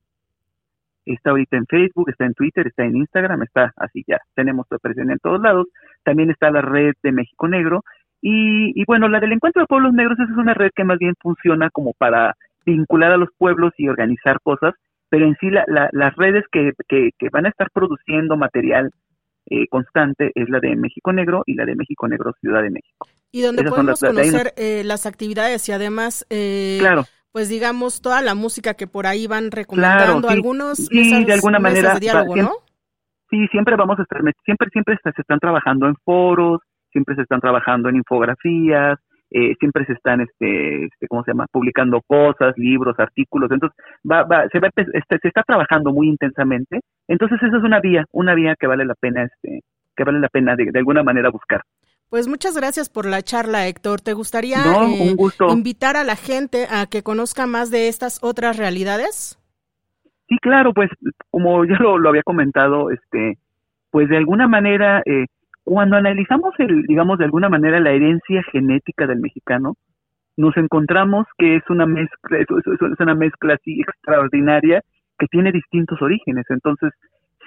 Está 1.06 1.30
ahorita 1.30 1.56
en 1.56 1.68
Facebook, 1.68 2.10
está 2.10 2.26
en 2.26 2.34
Twitter, 2.34 2.68
está 2.68 2.84
en 2.84 2.98
Instagram, 2.98 3.44
está 3.44 3.72
así 3.78 4.04
ya, 4.06 4.20
tenemos 4.36 4.68
presión 4.82 5.10
en 5.10 5.20
todos 5.20 5.40
lados. 5.40 5.68
También 6.04 6.32
está 6.32 6.52
la 6.52 6.62
red 6.62 6.96
de 7.02 7.14
México 7.14 7.48
Negro. 7.48 7.86
Y, 8.22 8.80
y 8.80 8.84
bueno, 8.86 9.08
la 9.08 9.20
del 9.20 9.32
Encuentro 9.32 9.62
de 9.62 9.68
Pueblos 9.68 9.94
Negros 9.94 10.20
esa 10.20 10.32
es 10.32 10.38
una 10.38 10.54
red 10.54 10.72
que 10.76 10.84
más 10.84 11.00
bien 11.00 11.14
funciona 11.22 11.70
como 11.70 11.94
para 11.94 12.36
vincular 12.66 13.12
a 13.12 13.18
los 13.18 13.30
pueblos 13.38 13.74
y 13.78 13.88
organizar 13.88 14.40
cosas, 14.42 14.74
pero 15.10 15.26
en 15.26 15.36
sí 15.40 15.50
la, 15.50 15.66
las 15.92 16.16
redes 16.16 16.44
que, 16.52 16.72
que, 16.88 17.12
que 17.18 17.30
van 17.30 17.46
a 17.46 17.50
estar 17.50 17.70
produciendo 17.72 18.38
material 18.38 18.92
eh, 19.50 19.68
constante 19.68 20.32
es 20.36 20.48
la 20.50 20.60
de 20.60 20.76
México 20.76 21.12
Negro 21.12 21.44
y 21.46 21.56
la 21.56 21.66
de 21.66 21.76
México 21.76 22.08
Negro 22.08 22.34
Ciudad 22.40 22.62
de 22.62 22.70
México. 22.70 23.08
Y 23.32 23.42
donde 23.42 23.64
podemos 23.64 24.00
conocer 24.00 24.54
eh, 24.58 24.84
las 24.86 25.06
actividades 25.06 25.68
y 25.70 25.72
además, 25.72 26.26
eh, 26.30 26.78
claro. 26.80 27.06
pues 27.32 27.50
digamos, 27.50 28.02
toda 28.02 28.22
la 28.22 28.36
música 28.36 28.76
que 28.76 28.86
por 28.86 29.08
ahí 29.08 29.26
van 29.26 29.50
recomendando 29.50 30.30
algunos. 30.30 30.78
Sí, 30.78 31.26
de 31.26 31.34
alguna 31.34 31.60
manera. 31.60 31.98
Sí, 31.98 33.48
siempre 33.52 33.76
vamos 33.76 34.00
a 34.00 34.04
estar, 34.04 34.22
siempre, 34.44 34.70
siempre 34.72 34.98
se 35.04 35.22
están 35.22 35.40
trabajando 35.40 35.88
en 35.88 35.96
foros, 36.04 36.62
siempre 36.92 37.16
se 37.16 37.24
están 37.24 37.42
trabajando 37.42 37.90
en 37.90 37.98
infografías, 37.98 39.00
eh, 39.32 39.56
siempre 39.60 39.86
se 39.86 39.94
están, 39.94 40.22
este, 40.22 40.86
este, 40.86 41.08
¿cómo 41.08 41.24
se 41.24 41.32
llama?, 41.32 41.46
publicando 41.52 42.02
cosas, 42.02 42.58
libros, 42.58 43.00
artículos, 43.00 43.52
entonces 43.52 43.78
va, 44.10 44.24
va, 44.24 44.48
se, 44.52 44.60
va, 44.60 44.70
este, 44.76 45.20
se 45.22 45.28
está 45.28 45.44
trabajando 45.44 45.92
muy 45.92 46.08
intensamente, 46.08 46.80
entonces 47.08 47.38
esa 47.44 47.58
es 47.58 47.64
una 47.64 47.80
vía, 47.80 48.06
una 48.12 48.34
vía 48.34 48.56
que 48.60 48.68
vale 48.68 48.86
la 48.86 48.96
pena, 48.96 49.24
este, 49.24 49.62
que 49.96 50.04
vale 50.04 50.20
la 50.20 50.30
pena 50.30 50.56
de, 50.56 50.72
alguna 50.74 51.04
manera 51.04 51.30
buscar. 51.30 51.62
Pues 52.10 52.28
muchas 52.28 52.58
gracias 52.58 52.90
por 52.90 53.06
la 53.06 53.22
charla, 53.22 53.68
Héctor. 53.68 54.02
¿Te 54.02 54.14
gustaría 54.14 54.58
eh, 54.58 55.16
invitar 55.50 55.96
a 55.96 56.04
la 56.04 56.16
gente 56.16 56.66
a 56.72 56.88
que 56.88 57.04
conozca 57.04 57.46
más 57.46 57.70
de 57.70 57.88
estas 57.88 58.18
otras 58.24 58.58
realidades? 58.58 59.38
Sí, 60.28 60.38
claro, 60.42 60.74
pues 60.74 60.90
como 61.30 61.66
ya 61.66 61.78
lo, 61.80 62.00
lo 62.00 62.10
había 62.10 62.24
comentado, 62.24 62.90
este, 62.90 63.38
pues 63.92 64.10
de 64.10 64.18
alguna 64.18 64.48
manera 64.48 65.04
eh, 65.06 65.26
cuando 65.70 65.98
analizamos, 65.98 66.56
el, 66.58 66.82
digamos, 66.88 67.20
de 67.20 67.26
alguna 67.26 67.48
manera 67.48 67.80
la 67.80 67.92
herencia 67.92 68.42
genética 68.52 69.06
del 69.06 69.20
mexicano, 69.20 69.76
nos 70.36 70.58
encontramos 70.58 71.28
que 71.38 71.58
es 71.58 71.70
una 71.70 71.86
mezcla, 71.86 72.40
es, 72.40 72.48
una 73.00 73.14
mezcla 73.14 73.54
así 73.54 73.80
extraordinaria 73.80 74.82
que 75.20 75.28
tiene 75.28 75.52
distintos 75.52 76.02
orígenes. 76.02 76.48
Entonces, 76.50 76.92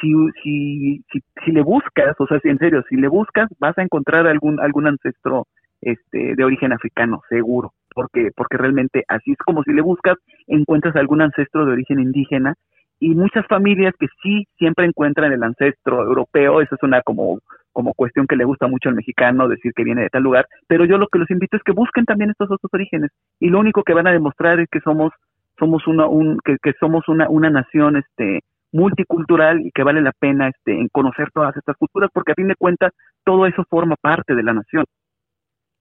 si, 0.00 0.12
si, 0.40 1.04
si, 1.44 1.50
le 1.50 1.62
buscas, 1.62 2.14
o 2.20 2.28
sea, 2.28 2.38
si 2.38 2.48
en 2.48 2.58
serio, 2.58 2.85
si 2.88 2.94
le 2.94 3.08
buscas, 3.08 3.48
vas 3.58 3.76
a 3.76 3.82
encontrar 3.82 4.28
algún, 4.28 4.61
algún 4.61 4.87
ancestro 4.87 5.48
este, 5.80 6.37
de 6.37 6.44
origen 6.44 6.72
africano, 6.72 7.22
seguro, 7.28 7.72
porque, 7.92 8.30
porque 8.37 8.56
realmente 8.56 9.02
así 9.08 9.32
es 9.32 9.38
como 9.38 9.64
si 9.64 9.72
le 9.72 9.82
buscas, 9.82 10.16
encuentras 10.46 10.94
algún 10.94 11.22
ancestro 11.22 11.66
de 11.66 11.72
origen 11.72 11.98
indígena 11.98 12.54
y 13.02 13.16
muchas 13.16 13.44
familias 13.48 13.94
que 13.98 14.06
sí 14.22 14.46
siempre 14.56 14.86
encuentran 14.86 15.32
el 15.32 15.42
ancestro 15.42 16.04
europeo, 16.04 16.60
eso 16.60 16.76
es 16.76 16.82
una 16.84 17.02
como 17.02 17.40
como 17.72 17.94
cuestión 17.94 18.26
que 18.26 18.36
le 18.36 18.44
gusta 18.44 18.68
mucho 18.68 18.90
al 18.90 18.94
mexicano 18.94 19.48
decir 19.48 19.72
que 19.74 19.82
viene 19.82 20.02
de 20.02 20.08
tal 20.08 20.22
lugar, 20.22 20.46
pero 20.68 20.84
yo 20.84 20.98
lo 20.98 21.08
que 21.08 21.18
los 21.18 21.30
invito 21.30 21.56
es 21.56 21.62
que 21.64 21.72
busquen 21.72 22.04
también 22.04 22.30
estos 22.30 22.50
otros 22.50 22.70
orígenes 22.72 23.10
y 23.40 23.48
lo 23.48 23.58
único 23.58 23.82
que 23.82 23.94
van 23.94 24.06
a 24.06 24.12
demostrar 24.12 24.60
es 24.60 24.68
que 24.70 24.78
somos 24.80 25.10
somos 25.58 25.84
una 25.88 26.06
un, 26.06 26.38
que, 26.44 26.58
que 26.62 26.74
somos 26.78 27.08
una 27.08 27.28
una 27.28 27.50
nación 27.50 27.96
este 27.96 28.44
multicultural 28.70 29.66
y 29.66 29.72
que 29.72 29.82
vale 29.82 30.00
la 30.00 30.12
pena 30.12 30.48
este 30.48 30.78
en 30.78 30.86
conocer 30.88 31.28
todas 31.34 31.56
estas 31.56 31.76
culturas 31.76 32.08
porque 32.12 32.32
a 32.32 32.36
fin 32.36 32.46
de 32.46 32.56
cuentas 32.56 32.92
todo 33.24 33.46
eso 33.46 33.64
forma 33.68 33.96
parte 33.96 34.36
de 34.36 34.44
la 34.44 34.52
nación. 34.52 34.84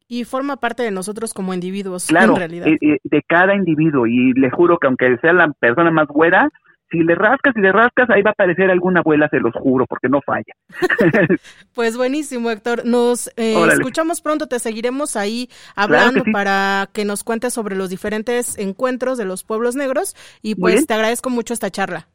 Y 0.08 0.26
forma 0.26 0.58
parte 0.58 0.84
de 0.84 0.92
nosotros 0.92 1.34
como 1.34 1.54
individuos, 1.54 2.08
claro, 2.08 2.34
en 2.34 2.40
realidad. 2.40 2.68
Eh, 2.68 2.78
eh, 2.82 2.98
de 3.02 3.22
cada 3.22 3.56
individuo. 3.56 4.08
Y 4.08 4.34
le 4.34 4.50
juro 4.50 4.78
que 4.78 4.88
aunque 4.88 5.18
sea 5.20 5.32
la 5.32 5.48
persona 5.54 5.90
más 5.90 6.08
güera, 6.08 6.50
si 6.92 7.00
le 7.00 7.16
rascas 7.16 7.56
y 7.56 7.62
le 7.62 7.72
rascas, 7.72 8.10
ahí 8.10 8.22
va 8.22 8.32
a 8.32 8.34
aparecer 8.34 8.70
alguna 8.70 9.00
abuela, 9.00 9.28
se 9.30 9.40
los 9.40 9.54
juro, 9.54 9.86
porque 9.88 10.10
no 10.10 10.22
falla. 10.22 10.54
pues 11.74 11.98
buenísimo, 11.98 12.52
Héctor. 12.52 12.86
Nos 12.86 13.30
eh, 13.38 13.56
escuchamos 13.72 14.22
pronto, 14.22 14.48
te 14.48 14.60
seguiremos 14.60 15.16
ahí 15.16 15.50
hablando 15.76 16.24
para 16.32 16.90
que 16.94 17.06
nos 17.06 17.24
cuentes 17.24 17.54
sobre 17.54 17.76
los 17.76 17.90
diferentes 17.90 18.58
encuentros 18.58 19.18
de 19.18 19.26
los 19.26 19.44
pueblos 19.44 19.76
negros 19.76 20.16
y 20.42 20.56
pues 20.56 20.86
te 20.86 20.94
agradezco 20.94 21.30
mucho 21.30 21.54
esta 21.54 21.70
charla. 21.70 22.08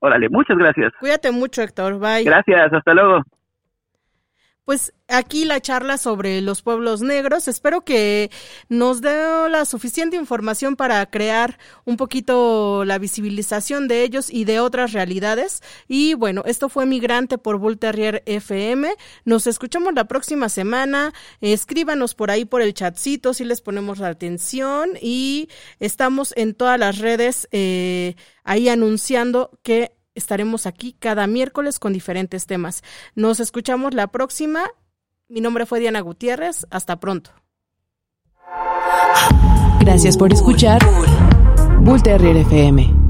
Órale, 0.00 0.28
muchas 0.28 0.56
gracias. 0.58 0.92
Cuídate 1.00 1.30
mucho, 1.30 1.62
Héctor. 1.62 1.98
Bye. 1.98 2.24
Gracias, 2.24 2.72
hasta 2.72 2.94
luego 2.94 3.22
pues 4.68 4.92
aquí 5.08 5.46
la 5.46 5.62
charla 5.62 5.96
sobre 5.96 6.42
los 6.42 6.60
pueblos 6.60 7.00
negros. 7.00 7.48
Espero 7.48 7.86
que 7.86 8.30
nos 8.68 9.00
dé 9.00 9.16
la 9.48 9.64
suficiente 9.64 10.18
información 10.18 10.76
para 10.76 11.06
crear 11.06 11.58
un 11.86 11.96
poquito 11.96 12.84
la 12.84 12.98
visibilización 12.98 13.88
de 13.88 14.02
ellos 14.02 14.28
y 14.28 14.44
de 14.44 14.60
otras 14.60 14.92
realidades. 14.92 15.62
Y 15.88 16.12
bueno, 16.12 16.42
esto 16.44 16.68
fue 16.68 16.84
Migrante 16.84 17.38
por 17.38 17.56
Bull 17.56 17.78
Terrier 17.78 18.22
FM. 18.26 18.94
Nos 19.24 19.46
escuchamos 19.46 19.94
la 19.94 20.04
próxima 20.04 20.50
semana. 20.50 21.14
Escríbanos 21.40 22.14
por 22.14 22.30
ahí 22.30 22.44
por 22.44 22.60
el 22.60 22.74
chatcito 22.74 23.32
si 23.32 23.46
les 23.46 23.62
ponemos 23.62 24.00
la 24.00 24.08
atención. 24.08 24.98
Y 25.00 25.48
estamos 25.80 26.34
en 26.36 26.52
todas 26.52 26.78
las 26.78 26.98
redes 26.98 27.48
eh, 27.52 28.16
ahí 28.44 28.68
anunciando 28.68 29.58
que 29.62 29.92
estaremos 30.18 30.66
aquí 30.66 30.94
cada 30.98 31.26
miércoles 31.26 31.78
con 31.78 31.92
diferentes 31.92 32.46
temas. 32.46 32.82
Nos 33.14 33.40
escuchamos 33.40 33.94
la 33.94 34.08
próxima. 34.08 34.70
Mi 35.28 35.40
nombre 35.40 35.66
fue 35.66 35.80
Diana 35.80 36.00
Gutiérrez. 36.00 36.66
Hasta 36.70 37.00
pronto. 37.00 37.30
Gracias 39.80 40.16
por 40.16 40.32
escuchar 40.32 40.80
Bull 41.80 42.02
FM. 42.04 43.07